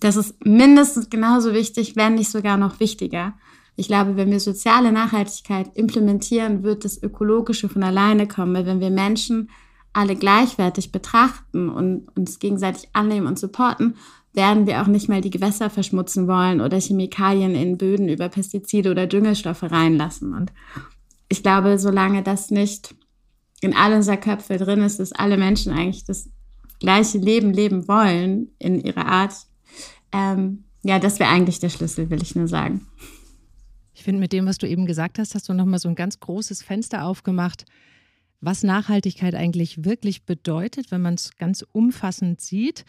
Das 0.00 0.16
ist 0.16 0.44
mindestens 0.44 1.10
genauso 1.10 1.52
wichtig, 1.52 1.96
wenn 1.96 2.14
nicht 2.14 2.30
sogar 2.30 2.56
noch 2.56 2.78
wichtiger. 2.78 3.34
Ich 3.74 3.88
glaube, 3.88 4.16
wenn 4.16 4.30
wir 4.30 4.40
soziale 4.40 4.92
Nachhaltigkeit 4.92 5.70
implementieren, 5.74 6.62
wird 6.62 6.84
das 6.84 7.02
Ökologische 7.02 7.68
von 7.68 7.82
alleine 7.82 8.28
kommen. 8.28 8.54
Weil 8.54 8.66
wenn 8.66 8.80
wir 8.80 8.90
Menschen 8.90 9.50
alle 9.96 10.14
gleichwertig 10.14 10.92
betrachten 10.92 11.70
und 11.70 12.08
uns 12.14 12.38
gegenseitig 12.38 12.90
annehmen 12.92 13.26
und 13.26 13.38
supporten, 13.38 13.96
werden 14.34 14.66
wir 14.66 14.82
auch 14.82 14.86
nicht 14.86 15.08
mehr 15.08 15.22
die 15.22 15.30
Gewässer 15.30 15.70
verschmutzen 15.70 16.28
wollen 16.28 16.60
oder 16.60 16.78
Chemikalien 16.78 17.54
in 17.54 17.78
Böden 17.78 18.10
über 18.10 18.28
Pestizide 18.28 18.90
oder 18.90 19.06
Düngelstoffe 19.06 19.62
reinlassen. 19.62 20.34
Und 20.34 20.52
ich 21.30 21.42
glaube, 21.42 21.78
solange 21.78 22.22
das 22.22 22.50
nicht 22.50 22.94
in 23.62 23.74
all 23.74 23.94
unserer 23.94 24.18
Köpfe 24.18 24.58
drin 24.58 24.82
ist, 24.82 25.00
dass 25.00 25.12
alle 25.12 25.38
Menschen 25.38 25.72
eigentlich 25.72 26.04
das 26.04 26.28
gleiche 26.78 27.16
Leben 27.16 27.54
leben 27.54 27.88
wollen 27.88 28.48
in 28.58 28.78
ihrer 28.78 29.06
Art, 29.06 29.32
ähm, 30.12 30.64
ja, 30.82 30.98
das 30.98 31.18
wäre 31.18 31.30
eigentlich 31.30 31.58
der 31.58 31.70
Schlüssel, 31.70 32.10
will 32.10 32.22
ich 32.22 32.36
nur 32.36 32.48
sagen. 32.48 32.86
Ich 33.94 34.02
finde, 34.02 34.20
mit 34.20 34.34
dem, 34.34 34.44
was 34.44 34.58
du 34.58 34.68
eben 34.68 34.84
gesagt 34.84 35.18
hast, 35.18 35.34
hast 35.34 35.48
du 35.48 35.54
nochmal 35.54 35.78
so 35.78 35.88
ein 35.88 35.94
ganz 35.94 36.20
großes 36.20 36.62
Fenster 36.62 37.06
aufgemacht 37.06 37.64
was 38.40 38.62
Nachhaltigkeit 38.62 39.34
eigentlich 39.34 39.84
wirklich 39.84 40.24
bedeutet, 40.24 40.90
wenn 40.90 41.02
man 41.02 41.14
es 41.14 41.36
ganz 41.36 41.64
umfassend 41.72 42.40
sieht. 42.40 42.84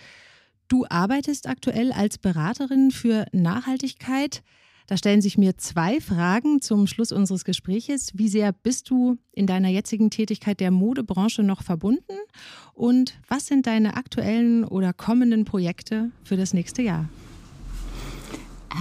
Du 0.68 0.86
arbeitest 0.90 1.48
aktuell 1.48 1.92
als 1.92 2.18
Beraterin 2.18 2.92
für 2.92 3.26
Nachhaltigkeit. 3.32 4.44
Da 4.88 4.96
stellen 4.96 5.22
sich 5.22 5.38
mir 5.38 5.58
zwei 5.58 6.00
Fragen 6.00 6.62
zum 6.62 6.88
Schluss 6.88 7.12
unseres 7.12 7.44
Gespräches. 7.44 8.12
Wie 8.14 8.30
sehr 8.30 8.54
bist 8.54 8.90
du 8.90 9.18
in 9.34 9.46
deiner 9.46 9.68
jetzigen 9.68 10.10
Tätigkeit 10.10 10.62
der 10.62 10.72
Modebranche 10.72 11.44
noch 11.44 11.62
verbunden? 11.62 12.16
Und 12.74 13.20
was 13.28 13.48
sind 13.48 13.68
deine 13.68 13.98
aktuellen 13.98 14.64
oder 14.64 14.94
kommenden 14.94 15.44
Projekte 15.44 16.12
für 16.24 16.38
das 16.38 16.54
nächste 16.54 16.82
Jahr? 16.84 17.10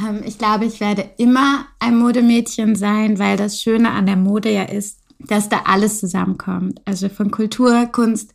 Ähm, 0.05 0.23
ich 0.25 0.39
glaube, 0.39 0.67
ich 0.67 0.81
werde 0.81 1.11
immer 1.19 1.67
ein 1.81 1.97
Modemädchen 1.97 2.77
sein, 2.77 3.19
weil 3.19 3.37
das 3.37 3.61
Schöne 3.61 3.91
an 3.91 4.07
der 4.07 4.17
Mode 4.17 4.53
ja 4.53 4.63
ist, 4.63 5.01
dass 5.19 5.49
da 5.49 5.63
alles 5.65 6.01
zusammenkommt. 6.01 6.81
Also 6.85 7.09
von 7.09 7.31
Kultur, 7.31 7.87
Kunst, 7.87 8.35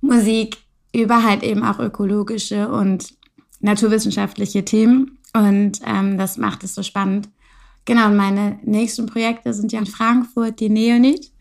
Musik 0.00 0.58
über 0.94 1.22
halt 1.22 1.42
eben 1.42 1.62
auch 1.62 1.78
ökologische 1.78 2.68
und 2.68 3.14
naturwissenschaftliche 3.60 4.64
Themen. 4.64 5.18
Und 5.34 5.80
ähm, 5.84 6.18
das 6.18 6.38
macht 6.38 6.64
es 6.64 6.74
so 6.74 6.82
spannend. 6.82 7.28
Genau, 7.84 8.06
und 8.06 8.16
meine 8.16 8.58
nächsten 8.64 9.06
Projekte 9.06 9.52
sind 9.54 9.72
ja 9.72 9.78
in 9.78 9.86
Frankfurt, 9.86 10.60
die 10.60 10.68
Neonit. 10.68 11.32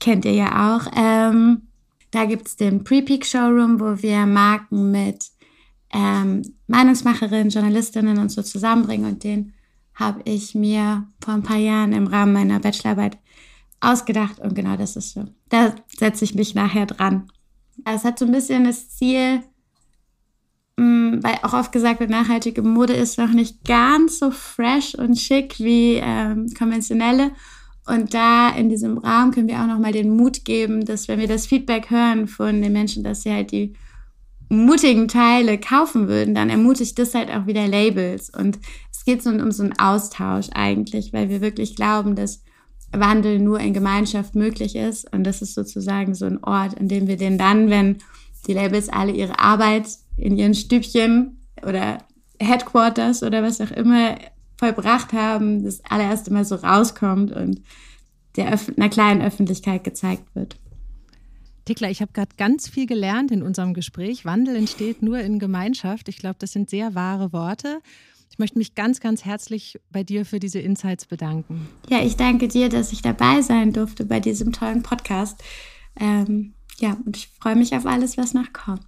Kennt 0.00 0.24
ihr 0.24 0.32
ja 0.32 0.76
auch. 0.76 0.90
Ähm, 0.96 1.62
da 2.10 2.24
gibt 2.24 2.48
es 2.48 2.56
den 2.56 2.84
Pre-Peak 2.84 3.24
Showroom, 3.24 3.80
wo 3.80 4.02
wir 4.02 4.26
Marken 4.26 4.90
mit 4.90 5.26
ähm, 5.92 6.42
Meinungsmacherinnen, 6.66 7.50
Journalistinnen 7.50 8.18
und 8.18 8.30
so 8.30 8.42
zusammenbringen. 8.42 9.06
Und 9.06 9.24
den 9.24 9.52
habe 9.94 10.20
ich 10.24 10.54
mir 10.54 11.06
vor 11.20 11.34
ein 11.34 11.42
paar 11.42 11.56
Jahren 11.56 11.92
im 11.92 12.06
Rahmen 12.06 12.32
meiner 12.32 12.60
Bachelorarbeit 12.60 13.18
ausgedacht 13.80 14.38
und 14.38 14.54
genau 14.54 14.76
das 14.76 14.96
ist 14.96 15.12
so. 15.12 15.24
Da 15.48 15.74
setze 15.96 16.24
ich 16.24 16.34
mich 16.34 16.54
nachher 16.54 16.86
dran. 16.86 17.30
Es 17.84 18.04
hat 18.04 18.18
so 18.18 18.24
ein 18.24 18.32
bisschen 18.32 18.64
das 18.64 18.88
Ziel, 18.90 19.42
mm, 20.76 21.18
weil 21.22 21.38
auch 21.42 21.52
oft 21.52 21.72
gesagt 21.72 22.00
wird, 22.00 22.10
nachhaltige 22.10 22.62
Mode 22.62 22.94
ist 22.94 23.18
noch 23.18 23.30
nicht 23.30 23.64
ganz 23.64 24.18
so 24.18 24.30
fresh 24.30 24.94
und 24.94 25.18
schick 25.18 25.58
wie 25.58 26.00
ähm, 26.02 26.46
konventionelle. 26.56 27.32
Und 27.86 28.14
da 28.14 28.48
in 28.48 28.68
diesem 28.68 28.98
Rahmen 28.98 29.30
können 29.30 29.48
wir 29.48 29.60
auch 29.60 29.66
nochmal 29.66 29.92
den 29.92 30.16
Mut 30.16 30.44
geben, 30.44 30.84
dass 30.84 31.06
wenn 31.06 31.20
wir 31.20 31.28
das 31.28 31.46
Feedback 31.46 31.90
hören 31.90 32.26
von 32.26 32.60
den 32.60 32.72
Menschen, 32.72 33.04
dass 33.04 33.22
sie 33.22 33.32
halt 33.32 33.52
die 33.52 33.74
mutigen 34.48 35.08
Teile 35.08 35.58
kaufen 35.58 36.08
würden, 36.08 36.34
dann 36.34 36.50
ermutigt 36.50 36.98
das 36.98 37.14
halt 37.14 37.30
auch 37.30 37.46
wieder 37.46 37.66
Labels. 37.66 38.30
Und 38.30 38.58
es 38.92 39.04
geht 39.04 39.22
so 39.22 39.30
um 39.30 39.52
so 39.52 39.62
einen 39.62 39.78
Austausch 39.78 40.48
eigentlich, 40.52 41.12
weil 41.12 41.28
wir 41.28 41.40
wirklich 41.40 41.76
glauben, 41.76 42.16
dass 42.16 42.42
Wandel 43.00 43.38
nur 43.38 43.60
in 43.60 43.74
Gemeinschaft 43.74 44.34
möglich 44.34 44.76
ist. 44.76 45.12
Und 45.12 45.24
das 45.24 45.42
ist 45.42 45.54
sozusagen 45.54 46.14
so 46.14 46.26
ein 46.26 46.42
Ort, 46.42 46.74
in 46.74 46.88
dem 46.88 47.06
wir 47.06 47.16
den 47.16 47.38
dann, 47.38 47.70
wenn 47.70 47.98
die 48.46 48.52
Labels 48.52 48.88
alle 48.88 49.12
ihre 49.12 49.38
Arbeit 49.38 49.88
in 50.16 50.36
ihren 50.36 50.54
Stübchen 50.54 51.40
oder 51.66 51.98
Headquarters 52.40 53.22
oder 53.22 53.42
was 53.42 53.60
auch 53.60 53.70
immer 53.70 54.16
vollbracht 54.58 55.12
haben, 55.12 55.64
das 55.64 55.84
allererste 55.84 56.32
Mal 56.32 56.44
so 56.44 56.56
rauskommt 56.56 57.32
und 57.32 57.62
der 58.36 58.52
Öf 58.52 58.72
einer 58.76 58.88
kleinen 58.88 59.22
Öffentlichkeit 59.22 59.84
gezeigt 59.84 60.34
wird. 60.34 60.56
Tikla, 61.64 61.90
ich 61.90 62.00
habe 62.00 62.12
gerade 62.12 62.30
ganz 62.36 62.68
viel 62.68 62.86
gelernt 62.86 63.32
in 63.32 63.42
unserem 63.42 63.74
Gespräch. 63.74 64.24
Wandel 64.24 64.54
entsteht 64.54 65.02
nur 65.02 65.18
in 65.18 65.38
Gemeinschaft. 65.38 66.08
Ich 66.08 66.18
glaube, 66.18 66.36
das 66.38 66.52
sind 66.52 66.70
sehr 66.70 66.94
wahre 66.94 67.32
Worte. 67.32 67.80
Ich 68.30 68.38
möchte 68.38 68.58
mich 68.58 68.74
ganz, 68.74 69.00
ganz 69.00 69.24
herzlich 69.24 69.80
bei 69.90 70.02
dir 70.02 70.26
für 70.26 70.40
diese 70.40 70.58
Insights 70.58 71.06
bedanken. 71.06 71.68
Ja, 71.88 72.02
ich 72.02 72.16
danke 72.16 72.48
dir, 72.48 72.68
dass 72.68 72.92
ich 72.92 73.02
dabei 73.02 73.40
sein 73.42 73.72
durfte 73.72 74.04
bei 74.04 74.20
diesem 74.20 74.52
tollen 74.52 74.82
Podcast. 74.82 75.42
Ähm, 75.98 76.52
ja, 76.78 76.96
und 77.06 77.16
ich 77.16 77.28
freue 77.28 77.56
mich 77.56 77.74
auf 77.74 77.86
alles, 77.86 78.18
was 78.18 78.34
noch 78.34 78.52
kommt. 78.52 78.86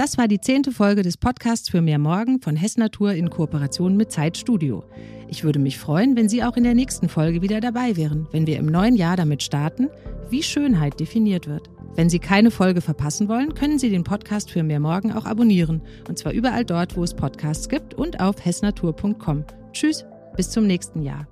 Das 0.00 0.16
war 0.16 0.28
die 0.28 0.40
zehnte 0.40 0.72
Folge 0.72 1.02
des 1.02 1.18
Podcasts 1.18 1.68
für 1.68 1.82
mehr 1.82 1.98
Morgen 1.98 2.40
von 2.40 2.56
Hess 2.56 2.78
Natur 2.78 3.12
in 3.12 3.28
Kooperation 3.28 3.98
mit 3.98 4.10
Zeitstudio. 4.10 4.82
Ich 5.28 5.44
würde 5.44 5.58
mich 5.58 5.76
freuen, 5.76 6.16
wenn 6.16 6.26
Sie 6.26 6.42
auch 6.42 6.56
in 6.56 6.64
der 6.64 6.74
nächsten 6.74 7.10
Folge 7.10 7.42
wieder 7.42 7.60
dabei 7.60 7.98
wären, 7.98 8.26
wenn 8.32 8.46
wir 8.46 8.56
im 8.56 8.64
neuen 8.64 8.96
Jahr 8.96 9.18
damit 9.18 9.42
starten, 9.42 9.90
wie 10.30 10.42
Schönheit 10.42 10.98
definiert 11.00 11.48
wird. 11.48 11.68
Wenn 11.96 12.08
Sie 12.08 12.18
keine 12.18 12.50
Folge 12.50 12.80
verpassen 12.80 13.28
wollen, 13.28 13.52
können 13.52 13.78
Sie 13.78 13.90
den 13.90 14.02
Podcast 14.02 14.50
für 14.50 14.62
mehr 14.62 14.80
Morgen 14.80 15.12
auch 15.12 15.26
abonnieren. 15.26 15.82
Und 16.08 16.16
zwar 16.16 16.32
überall 16.32 16.64
dort, 16.64 16.96
wo 16.96 17.04
es 17.04 17.12
Podcasts 17.12 17.68
gibt 17.68 17.92
und 17.92 18.20
auf 18.20 18.42
hessnatur.com. 18.42 19.44
Tschüss, 19.74 20.06
bis 20.34 20.48
zum 20.48 20.66
nächsten 20.66 21.02
Jahr. 21.02 21.28